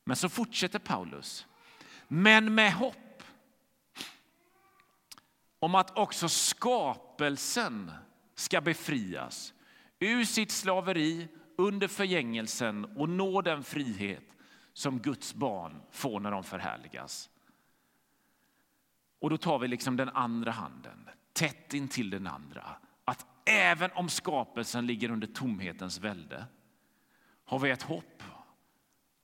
Men 0.04 0.16
så 0.16 0.30
fortsätter 0.30 0.80
Paulus. 0.80 1.48
Men 2.08 2.56
med 2.56 2.74
hopp 2.74 3.24
om 5.60 5.76
att 5.76 5.98
också 5.98 6.30
skapelsen 6.30 7.92
ska 8.36 8.62
befrias 8.62 9.54
ur 10.00 10.26
sitt 10.26 10.52
slaveri 10.52 11.28
under 11.58 11.88
förgängelsen 11.88 12.86
och 12.86 13.10
nå 13.10 13.42
den 13.42 13.64
frihet 13.64 14.24
som 14.74 15.00
Guds 15.00 15.34
barn 15.34 15.82
får 15.92 16.20
när 16.20 16.32
de 16.32 16.44
förhärligas. 16.44 17.30
Och 19.20 19.30
då 19.30 19.38
tar 19.38 19.60
vi 19.60 19.68
liksom 19.68 19.98
den 19.98 20.10
andra 20.10 20.52
handen, 20.52 21.10
tätt 21.34 21.74
intill 21.74 22.10
den 22.10 22.28
andra. 22.28 22.76
Att 23.06 23.26
även 23.46 23.92
om 23.92 24.10
skapelsen 24.10 24.88
ligger 24.88 25.12
under 25.12 25.28
tomhetens 25.28 26.00
välde 26.00 26.46
har 27.46 27.60
vi 27.60 27.70
ett 27.70 27.82
hopp 27.82 28.24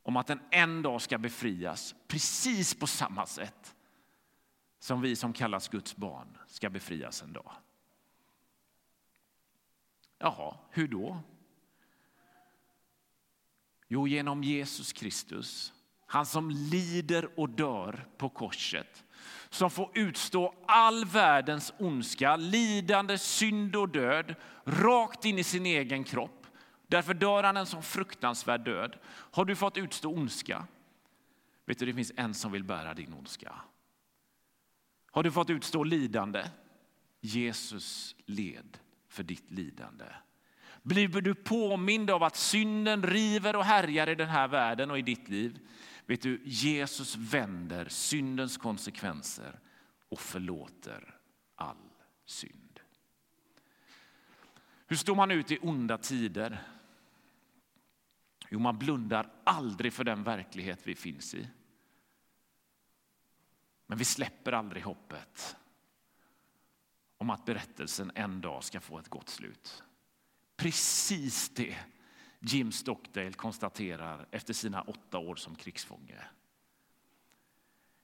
om 0.03 0.17
att 0.17 0.27
den 0.27 0.39
en 0.49 0.81
dag 0.81 1.01
ska 1.01 1.17
befrias 1.17 1.95
precis 2.07 2.75
på 2.75 2.87
samma 2.87 3.25
sätt 3.25 3.75
som 4.79 5.01
vi 5.01 5.15
som 5.15 5.33
kallas 5.33 5.67
Guds 5.67 5.95
barn 5.95 6.37
ska 6.47 6.69
befrias 6.69 7.21
en 7.21 7.33
dag. 7.33 7.51
Jaha, 10.17 10.57
hur 10.69 10.87
då? 10.87 11.19
Jo, 13.87 14.07
genom 14.07 14.43
Jesus 14.43 14.93
Kristus, 14.93 15.73
han 16.05 16.25
som 16.25 16.49
lider 16.49 17.39
och 17.39 17.49
dör 17.49 18.07
på 18.17 18.29
korset 18.29 19.03
som 19.49 19.71
får 19.71 19.91
utstå 19.93 20.53
all 20.65 21.05
världens 21.05 21.73
ondska, 21.79 22.35
lidande, 22.35 23.17
synd 23.17 23.75
och 23.75 23.89
död 23.89 24.35
rakt 24.63 25.25
in 25.25 25.39
i 25.39 25.43
sin 25.43 25.65
egen 25.65 26.03
kropp. 26.03 26.38
Därför 26.89 27.13
dör 27.13 27.43
han 27.43 27.57
en 27.57 27.65
sån 27.65 27.83
fruktansvärd 27.83 28.65
död. 28.65 28.97
Har 29.07 29.45
du 29.45 29.55
fått 29.55 29.77
utstå 29.77 30.09
ondska? 30.09 30.67
Vet 31.65 31.79
du, 31.79 31.85
det 31.85 31.93
finns 31.93 32.11
en 32.15 32.33
som 32.33 32.51
vill 32.51 32.63
bära 32.63 32.93
din 32.93 33.13
ondska. 33.13 33.55
Har 35.11 35.23
du 35.23 35.31
fått 35.31 35.49
utstå 35.49 35.83
lidande? 35.83 36.45
Jesus 37.21 38.15
led 38.25 38.77
för 39.07 39.23
ditt 39.23 39.51
lidande. 39.51 40.05
Blir 40.81 41.07
du 41.07 41.35
påmind 41.35 42.09
av 42.09 42.23
att 42.23 42.35
synden 42.35 43.03
river 43.03 43.55
och 43.55 43.65
härjar 43.65 44.09
i 44.09 44.15
den 44.15 44.29
här 44.29 44.47
världen 44.47 44.91
och 44.91 44.99
i 44.99 45.01
ditt 45.01 45.29
liv? 45.29 45.59
Vet 46.05 46.21
du, 46.21 46.41
Jesus 46.45 47.15
vänder 47.15 47.85
syndens 47.89 48.57
konsekvenser 48.57 49.59
och 50.09 50.19
förlåter 50.19 51.15
all 51.55 51.77
synd. 52.25 52.79
Hur 54.87 54.95
står 54.95 55.15
man 55.15 55.31
ut 55.31 55.51
i 55.51 55.59
onda 55.61 55.97
tider? 55.97 56.63
Jo, 58.49 58.59
man 58.59 58.77
blundar 58.77 59.31
aldrig 59.43 59.93
för 59.93 60.03
den 60.03 60.23
verklighet 60.23 60.87
vi 60.87 60.95
finns 60.95 61.33
i. 61.35 61.47
Men 63.85 63.97
vi 63.97 64.05
släpper 64.05 64.51
aldrig 64.51 64.83
hoppet 64.83 65.55
om 67.17 67.29
att 67.29 67.45
berättelsen 67.45 68.11
en 68.15 68.41
dag 68.41 68.63
ska 68.63 68.79
få 68.79 68.99
ett 68.99 69.09
gott 69.09 69.29
slut. 69.29 69.83
Precis 70.55 71.49
det 71.49 71.77
Jim 72.39 72.71
Stockdale 72.71 73.33
konstaterar 73.33 74.27
efter 74.31 74.53
sina 74.53 74.81
åtta 74.81 75.17
år 75.17 75.35
som 75.35 75.55
krigsfånge. 75.55 76.25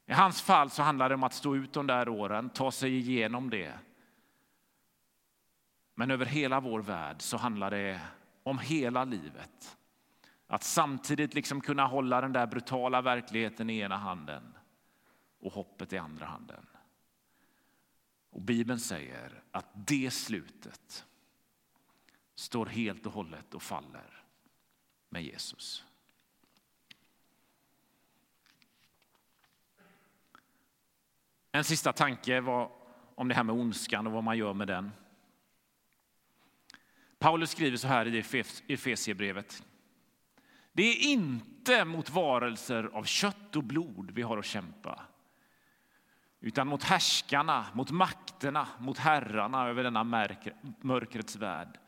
I 0.05 0.13
hans 0.13 0.41
fall 0.41 0.69
så 0.69 0.83
handlar 0.83 1.09
det 1.09 1.15
om 1.15 1.23
att 1.23 1.33
stå 1.33 1.55
ut 1.55 1.73
de 1.73 1.87
där 1.87 2.09
åren, 2.09 2.49
ta 2.49 2.71
sig 2.71 2.97
igenom 2.97 3.49
det. 3.49 3.79
Men 5.93 6.11
över 6.11 6.25
hela 6.25 6.59
vår 6.59 6.81
värld 6.81 7.21
så 7.21 7.37
handlar 7.37 7.71
det 7.71 8.01
om 8.43 8.59
hela 8.59 9.03
livet. 9.03 9.77
Att 10.47 10.63
samtidigt 10.63 11.33
liksom 11.33 11.61
kunna 11.61 11.85
hålla 11.85 12.21
den 12.21 12.33
där 12.33 12.47
brutala 12.47 13.01
verkligheten 13.01 13.69
i 13.69 13.79
ena 13.79 13.97
handen 13.97 14.57
och 15.39 15.53
hoppet 15.53 15.93
i 15.93 15.97
andra 15.97 16.25
handen. 16.25 16.65
Och 18.29 18.41
Bibeln 18.41 18.79
säger 18.79 19.43
att 19.51 19.65
det 19.73 20.11
slutet 20.11 21.05
står 22.35 22.65
helt 22.65 23.05
och 23.05 23.11
hållet 23.11 23.53
och 23.53 23.61
faller 23.61 24.23
med 25.09 25.23
Jesus. 25.23 25.85
En 31.51 31.63
sista 31.63 31.93
tanke 31.93 32.41
var 32.41 32.71
om 33.15 33.27
det 33.27 33.35
här 33.35 33.43
med 33.43 33.55
ondskan 33.55 34.07
och 34.07 34.13
vad 34.13 34.23
man 34.23 34.37
gör 34.37 34.53
med 34.53 34.67
den. 34.67 34.91
Paulus 37.19 37.51
skriver 37.51 37.77
så 37.77 37.87
här 37.87 38.07
i 38.07 38.23
Efesierbrevet. 38.67 39.63
Det 40.75 40.83
är 40.83 41.11
inte 41.11 41.85
mot 41.85 42.09
varelser 42.09 42.89
av 42.93 43.03
kött 43.03 43.55
och 43.55 43.63
blod 43.63 44.11
vi 44.11 44.21
har 44.21 44.37
att 44.37 44.45
kämpa 44.45 45.01
utan 46.39 46.67
mot 46.67 46.83
härskarna, 46.83 47.65
mot 47.73 47.91
makterna, 47.91 48.67
mot 48.79 48.97
herrarna 48.97 49.67
över 49.67 49.83
denna 49.83 50.03
mörkrets 50.81 51.35
värld 51.35 51.79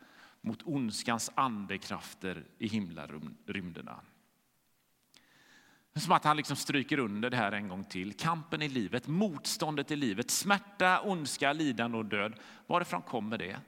mot 0.41 0.63
ondskans 0.63 1.31
andekrafter 1.35 2.45
i 2.57 2.67
himlarymderna. 2.67 3.99
Som 5.95 6.11
att 6.11 6.23
han 6.23 6.37
liksom 6.37 6.55
stryker 6.55 6.99
under 6.99 7.29
det 7.29 7.37
här 7.37 7.51
en 7.51 7.67
gång 7.67 7.83
till. 7.83 8.13
Kampen 8.13 8.61
i 8.61 8.69
livet, 8.69 9.07
motståndet 9.07 9.91
i 9.91 9.95
livet, 9.95 10.31
smärta, 10.31 11.01
ondska, 11.01 11.53
lidande 11.53 11.97
och 11.97 12.05
död. 12.05 12.39
Varifrån 12.67 13.01
kommer 13.01 13.37
det? 13.37 13.59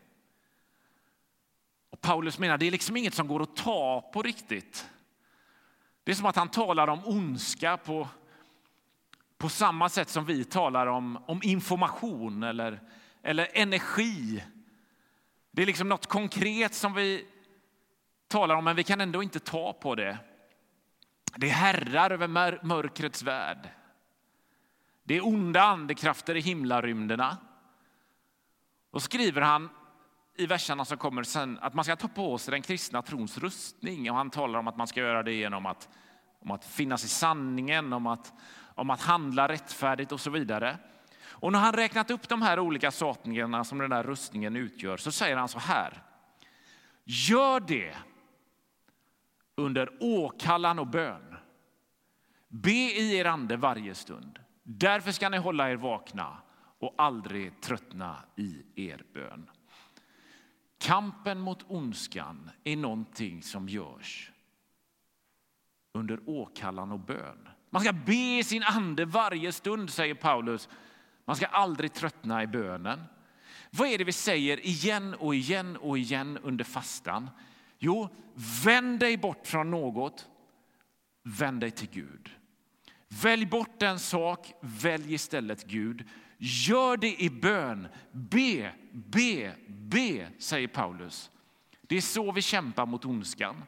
Och 1.89 2.01
Paulus 2.01 2.39
menar 2.39 2.58
det 2.58 2.67
är 2.67 2.71
liksom 2.71 2.97
inget 2.97 3.13
som 3.13 3.27
går 3.27 3.43
att 3.43 3.55
ta 3.55 4.10
på 4.13 4.21
riktigt. 4.21 4.89
Det 6.10 6.13
är 6.13 6.15
som 6.15 6.26
att 6.26 6.36
han 6.36 6.50
talar 6.50 6.88
om 6.88 7.06
ondska 7.06 7.78
på, 7.78 8.08
på 9.38 9.50
samma 9.50 9.89
sätt 9.89 10.10
som 10.10 10.26
vi 10.26 10.43
talar 10.43 10.88
om, 10.88 11.24
om 11.26 11.39
information 11.43 12.43
eller, 12.43 12.82
eller 13.24 13.48
energi 13.54 14.43
det 15.52 15.62
är 15.62 15.65
liksom 15.65 15.89
något 15.89 16.08
konkret 16.08 16.74
som 16.74 16.93
vi 16.93 17.26
talar 18.28 18.56
om, 18.56 18.63
men 18.63 18.76
vi 18.76 18.84
kan 18.84 19.02
ändå 19.02 19.24
inte 19.24 19.39
ta 19.39 19.74
på 19.74 19.95
det. 19.95 20.17
Det 21.36 21.50
är 21.50 21.54
herrar 21.54 22.12
över 22.12 22.28
mörkrets 22.65 23.24
värld. 23.24 23.69
Det 25.04 25.17
är 25.17 25.28
onda 25.28 25.62
andekrafter 25.62 26.36
i 26.36 26.41
himlarymderna. 26.41 27.38
Och 28.91 29.04
skriver 29.04 29.41
han 29.41 29.69
i 30.39 30.45
verserna 30.45 30.86
som 30.86 30.97
kommer 30.97 31.23
sen 31.23 31.60
att 31.62 31.73
man 31.73 31.86
ska 31.86 31.95
ta 31.95 32.08
på 32.08 32.38
sig 32.38 32.52
den 32.52 32.62
kristna 32.62 33.02
trons 33.02 33.38
rustning. 33.38 34.12
Och 34.12 34.17
han 34.17 34.30
talar 34.30 34.60
om 34.60 34.67
att 34.67 34.78
man 34.78 34.88
ska 34.88 34.99
göra 34.99 35.23
det 35.23 35.34
genom 35.34 35.65
att, 35.65 35.89
om 36.39 36.52
att 36.52 36.65
finnas 36.65 37.04
i 37.04 37.08
sanningen, 37.08 37.93
om 37.93 38.08
att, 38.08 38.34
om 38.75 38.89
att 38.89 39.02
handla 39.02 39.47
rättfärdigt 39.47 40.12
och 40.12 40.19
så 40.19 40.30
vidare. 40.30 40.78
Och 41.28 41.52
när 41.52 41.60
han 41.60 41.73
räknat 41.73 42.12
upp 42.12 42.30
de 42.30 42.41
här 42.41 42.60
olika 42.60 42.91
sakerna 42.91 43.63
som 43.63 43.78
den 43.78 43.89
där 43.89 44.04
rustningen 44.04 44.56
utgör 44.56 44.97
så 44.97 45.12
säger 45.12 45.38
han 45.38 45.47
så 45.47 45.60
här. 45.60 46.04
Gör 47.04 47.60
det 47.60 47.95
under 49.56 49.89
åkallan 49.99 50.80
och 50.80 50.88
bön. 50.88 51.36
Be 52.47 52.71
i 52.71 53.17
er 53.17 53.25
ande 53.25 53.58
varje 53.58 53.95
stund. 53.95 54.39
Därför 54.63 55.12
ska 55.12 55.30
ni 55.30 55.38
hålla 55.38 55.71
er 55.71 55.75
vakna 55.75 56.38
och 56.80 56.95
aldrig 56.97 57.62
tröttna 57.62 58.23
i 58.36 58.63
er 58.75 59.04
bön. 59.13 59.49
Kampen 60.80 61.39
mot 61.39 61.63
ondskan 61.68 62.52
är 62.63 62.76
någonting 62.76 63.44
som 63.44 63.70
görs 63.70 64.32
under 65.94 66.20
åkallan 66.26 66.92
och 66.92 67.00
bön. 67.00 67.50
Man 67.70 67.82
ska 67.82 67.94
be 67.94 68.38
i 68.39 68.44
sin 68.44 68.63
ande 68.63 69.06
varje 69.06 69.52
stund, 69.52 69.89
säger 69.89 70.13
Paulus 70.13 70.70
man 71.30 71.36
ska 71.36 71.46
aldrig 71.46 71.94
tröttna 71.94 72.44
i 72.44 72.48
bönen. 72.48 73.04
Vad 73.72 73.88
är 73.88 73.98
det 73.98 74.04
vi 74.04 74.12
säger 74.12 74.65
igen 74.65 75.13
och 75.13 75.36
igen 75.36 75.78
och 75.78 75.98
igen 75.98 76.38
under 76.44 76.63
fastan? 76.63 77.30
Jo, 77.80 78.10
vänd 78.63 79.00
dig 79.00 79.18
bort 79.18 79.48
från 79.48 79.72
något. 79.72 80.28
Vänd 81.24 81.62
dig 81.62 81.72
till 81.72 81.89
Gud. 81.89 82.30
Välj 83.08 83.46
bort 83.46 83.82
en 83.82 84.00
sak, 84.00 84.54
välj 84.62 85.13
istället 85.13 85.65
Gud. 85.65 86.08
Gör 86.41 86.97
det 86.97 87.21
i 87.23 87.30
bön. 87.30 87.88
Be, 88.12 88.71
be, 88.91 89.56
be, 89.67 90.28
säger 90.38 90.67
Paulus. 90.67 91.30
Det 91.82 91.97
är 91.97 92.02
så 92.02 92.32
vi 92.32 92.41
kämpar 92.41 92.86
mot 92.86 93.06
ondskan. 93.06 93.63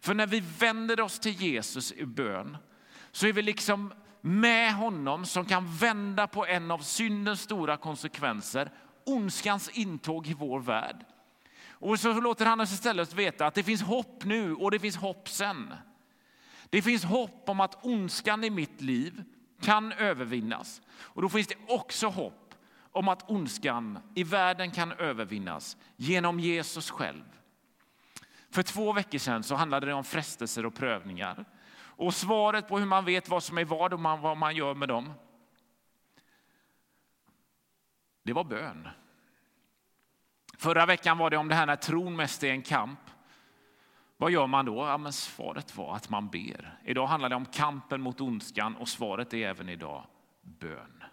För 0.00 0.14
när 0.14 0.26
vi 0.26 0.40
vänder 0.40 1.00
oss 1.00 1.18
till 1.18 1.42
Jesus 1.42 1.92
i 1.92 2.06
bön 2.06 2.56
så 3.12 3.26
är 3.26 3.32
vi 3.32 3.42
liksom 3.42 3.92
med 4.20 4.74
honom 4.74 5.26
som 5.26 5.44
kan 5.44 5.76
vända 5.76 6.26
på 6.26 6.46
en 6.46 6.70
av 6.70 6.78
syndens 6.78 7.40
stora 7.40 7.76
konsekvenser, 7.76 8.70
ondskans 9.04 9.68
intåg 9.68 10.26
i 10.26 10.34
vår 10.34 10.60
värld. 10.60 11.04
Och 11.68 12.00
så 12.00 12.20
låter 12.20 12.46
han 12.46 12.60
oss 12.60 12.72
istället 12.72 13.14
veta 13.14 13.46
att 13.46 13.54
det 13.54 13.62
finns 13.62 13.82
hopp 13.82 14.24
nu 14.24 14.54
och 14.54 14.70
det 14.70 14.78
finns 14.78 14.96
hopp 14.96 15.28
sen. 15.28 15.74
Det 16.70 16.82
finns 16.82 17.04
hopp 17.04 17.48
om 17.48 17.60
att 17.60 17.84
ondskan 17.84 18.44
i 18.44 18.50
mitt 18.50 18.80
liv 18.80 19.22
kan 19.60 19.92
övervinnas. 19.92 20.82
Och 20.88 21.22
då 21.22 21.28
finns 21.28 21.46
det 21.46 21.56
också 21.68 22.08
hopp 22.08 22.54
om 22.92 23.08
att 23.08 23.30
ondskan 23.30 23.98
i 24.14 24.24
världen 24.24 24.70
kan 24.70 24.92
övervinnas 24.92 25.76
genom 25.96 26.40
Jesus 26.40 26.90
själv. 26.90 27.24
För 28.50 28.62
två 28.62 28.92
veckor 28.92 29.18
sedan 29.18 29.42
så 29.42 29.54
handlade 29.54 29.86
det 29.86 29.92
om 29.92 30.04
frestelser 30.04 30.66
och 30.66 30.74
prövningar. 30.74 31.44
Och 31.96 32.14
svaret 32.14 32.68
på 32.68 32.78
hur 32.78 32.86
man 32.86 33.04
vet 33.04 33.28
vad 33.28 33.42
som 33.42 33.58
är 33.58 33.64
vad 33.64 33.92
och 33.92 34.00
vad 34.00 34.36
man 34.36 34.56
gör 34.56 34.74
med 34.74 34.88
dem, 34.88 35.12
det 38.22 38.32
var 38.32 38.44
bön. 38.44 38.88
Förra 40.58 40.86
veckan 40.86 41.18
var 41.18 41.30
det 41.30 41.36
om 41.36 41.48
det 41.48 41.54
här 41.54 41.66
när 41.66 41.76
tron 41.76 42.16
mest 42.16 42.44
är 42.44 42.50
en 42.50 42.62
kamp. 42.62 43.03
Vad 44.16 44.30
gör 44.30 44.46
man 44.46 44.64
då? 44.64 44.76
Ja, 44.76 44.98
men 44.98 45.12
svaret 45.12 45.76
var 45.76 45.96
att 45.96 46.10
man 46.10 46.28
ber. 46.28 46.78
Idag 46.84 47.06
handlar 47.06 47.28
det 47.28 47.36
om 47.36 47.46
kampen 47.46 48.00
mot 48.00 48.20
ondskan 48.20 48.76
och 48.76 48.88
svaret 48.88 49.34
är 49.34 49.48
även 49.48 49.68
idag 49.68 50.06
bön. 50.42 51.04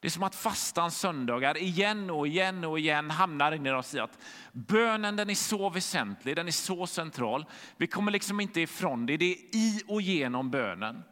Det 0.00 0.08
är 0.08 0.10
som 0.10 0.22
att 0.22 0.34
fastans 0.34 0.98
söndagar 0.98 1.56
igen 1.56 2.10
och 2.10 2.26
igen 2.26 2.64
och 2.64 2.78
igen 2.78 3.10
hamnar 3.10 3.52
in 3.52 3.66
i 3.66 3.70
oss 3.70 3.94
i 3.94 3.98
att 3.98 4.18
bönen 4.52 5.16
den 5.16 5.30
är 5.30 5.34
så 5.34 5.70
väsentlig, 5.70 6.36
den 6.36 6.46
är 6.46 6.52
så 6.52 6.86
central. 6.86 7.46
Vi 7.76 7.86
kommer 7.86 8.12
liksom 8.12 8.40
inte 8.40 8.60
ifrån 8.60 9.06
det. 9.06 9.16
Det 9.16 9.24
är 9.24 9.56
i 9.56 9.82
och 9.88 10.02
genom 10.02 10.50
bönen. 10.50 11.02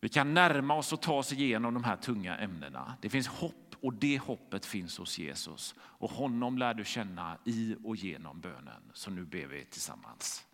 Vi 0.00 0.08
kan 0.08 0.34
närma 0.34 0.74
oss 0.74 0.92
och 0.92 1.02
ta 1.02 1.14
oss 1.14 1.32
igenom 1.32 1.74
de 1.74 1.84
här 1.84 1.96
tunga 1.96 2.38
ämnena. 2.38 2.94
Det 3.00 3.08
finns 3.08 3.28
hopp 3.28 3.69
och 3.82 3.94
det 3.94 4.18
hoppet 4.18 4.66
finns 4.66 4.98
hos 4.98 5.18
Jesus. 5.18 5.74
Och 5.80 6.10
honom 6.10 6.58
lär 6.58 6.74
du 6.74 6.84
känna 6.84 7.38
i 7.44 7.76
och 7.84 7.96
genom 7.96 8.40
bönen. 8.40 8.82
Så 8.92 9.10
nu 9.10 9.24
ber 9.24 9.46
vi 9.46 9.64
tillsammans. 9.64 10.46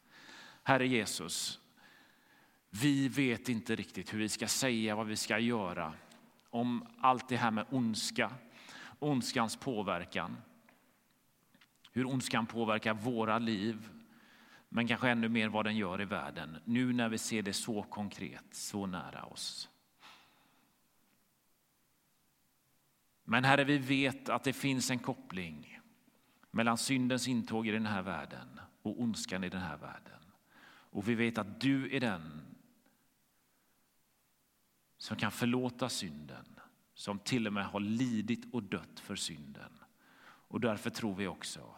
Herre 0.62 0.88
Jesus, 0.88 1.60
vi 2.70 3.08
vet 3.08 3.48
inte 3.48 3.76
riktigt 3.76 4.14
hur 4.14 4.18
vi 4.18 4.28
ska 4.28 4.48
säga, 4.48 4.96
vad 4.96 5.06
vi 5.06 5.16
ska 5.16 5.38
göra 5.38 5.92
om 6.50 6.86
allt 7.00 7.28
det 7.28 7.36
här 7.36 7.50
med 7.50 7.66
ondska, 7.70 8.32
ondskans 8.98 9.56
påverkan. 9.56 10.36
Hur 11.92 12.06
ondskan 12.06 12.46
påverkar 12.46 12.94
våra 12.94 13.38
liv, 13.38 13.88
men 14.68 14.88
kanske 14.88 15.08
ännu 15.08 15.28
mer 15.28 15.48
vad 15.48 15.64
den 15.64 15.76
gör 15.76 16.00
i 16.00 16.04
världen. 16.04 16.58
Nu 16.64 16.92
när 16.92 17.08
vi 17.08 17.18
ser 17.18 17.42
det 17.42 17.52
så 17.52 17.82
konkret, 17.82 18.44
så 18.50 18.86
nära 18.86 19.24
oss. 19.24 19.68
Men 23.28 23.44
Herre, 23.44 23.64
vi 23.64 23.78
vet 23.78 24.28
att 24.28 24.44
det 24.44 24.52
finns 24.52 24.90
en 24.90 24.98
koppling 24.98 25.80
mellan 26.50 26.78
syndens 26.78 27.28
intåg 27.28 27.68
i 27.68 27.70
den 27.70 27.86
här 27.86 28.02
världen 28.02 28.60
och 28.82 29.00
ondskan 29.00 29.44
i 29.44 29.48
den 29.48 29.60
här 29.60 29.76
världen. 29.76 30.20
Och 30.66 31.08
vi 31.08 31.14
vet 31.14 31.38
att 31.38 31.60
du 31.60 31.96
är 31.96 32.00
den 32.00 32.40
som 34.98 35.16
kan 35.16 35.32
förlåta 35.32 35.88
synden, 35.88 36.60
som 36.94 37.18
till 37.18 37.46
och 37.46 37.52
med 37.52 37.66
har 37.66 37.80
lidit 37.80 38.54
och 38.54 38.62
dött 38.62 39.00
för 39.00 39.16
synden. 39.16 39.72
Och 40.24 40.60
därför 40.60 40.90
tror 40.90 41.14
vi 41.14 41.26
också 41.26 41.74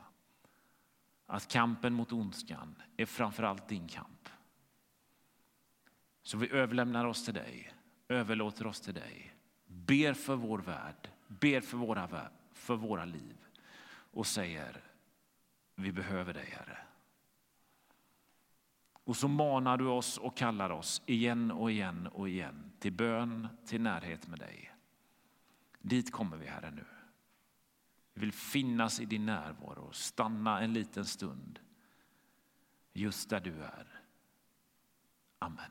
att 1.26 1.48
kampen 1.48 1.94
mot 1.94 2.12
ondskan 2.12 2.82
är 2.96 3.06
framför 3.06 3.58
din 3.68 3.88
kamp. 3.88 4.28
Så 6.22 6.38
vi 6.38 6.50
överlämnar 6.50 7.04
oss 7.04 7.24
till 7.24 7.34
dig, 7.34 7.72
överlåter 8.08 8.66
oss 8.66 8.80
till 8.80 8.94
dig, 8.94 9.34
ber 9.66 10.14
för 10.14 10.36
vår 10.36 10.58
värld, 10.58 11.08
ber 11.28 11.60
för 11.60 11.76
våra, 11.76 12.30
för 12.52 12.76
våra 12.76 13.04
liv 13.04 13.36
och 14.10 14.26
säger 14.26 14.84
vi 15.74 15.92
behöver 15.92 16.34
dig, 16.34 16.50
Herre. 16.50 16.78
Och 18.92 19.16
så 19.16 19.28
manar 19.28 19.76
du 19.76 19.86
oss 19.86 20.18
och 20.18 20.36
kallar 20.36 20.70
oss 20.70 21.02
igen 21.06 21.50
och 21.50 21.70
igen 21.70 22.06
och 22.06 22.28
igen 22.28 22.72
till 22.78 22.92
bön, 22.92 23.48
till 23.66 23.80
närhet 23.80 24.26
med 24.26 24.38
dig. 24.38 24.74
Dit 25.78 26.12
kommer 26.12 26.36
vi, 26.36 26.46
Herre, 26.46 26.70
nu. 26.70 26.84
Vi 28.14 28.20
vill 28.20 28.32
finnas 28.32 29.00
i 29.00 29.04
din 29.04 29.26
närvaro 29.26 29.92
stanna 29.92 30.60
en 30.60 30.72
liten 30.72 31.04
stund 31.04 31.58
just 32.92 33.30
där 33.30 33.40
du 33.40 33.62
är. 33.62 34.00
Amen. 35.38 35.70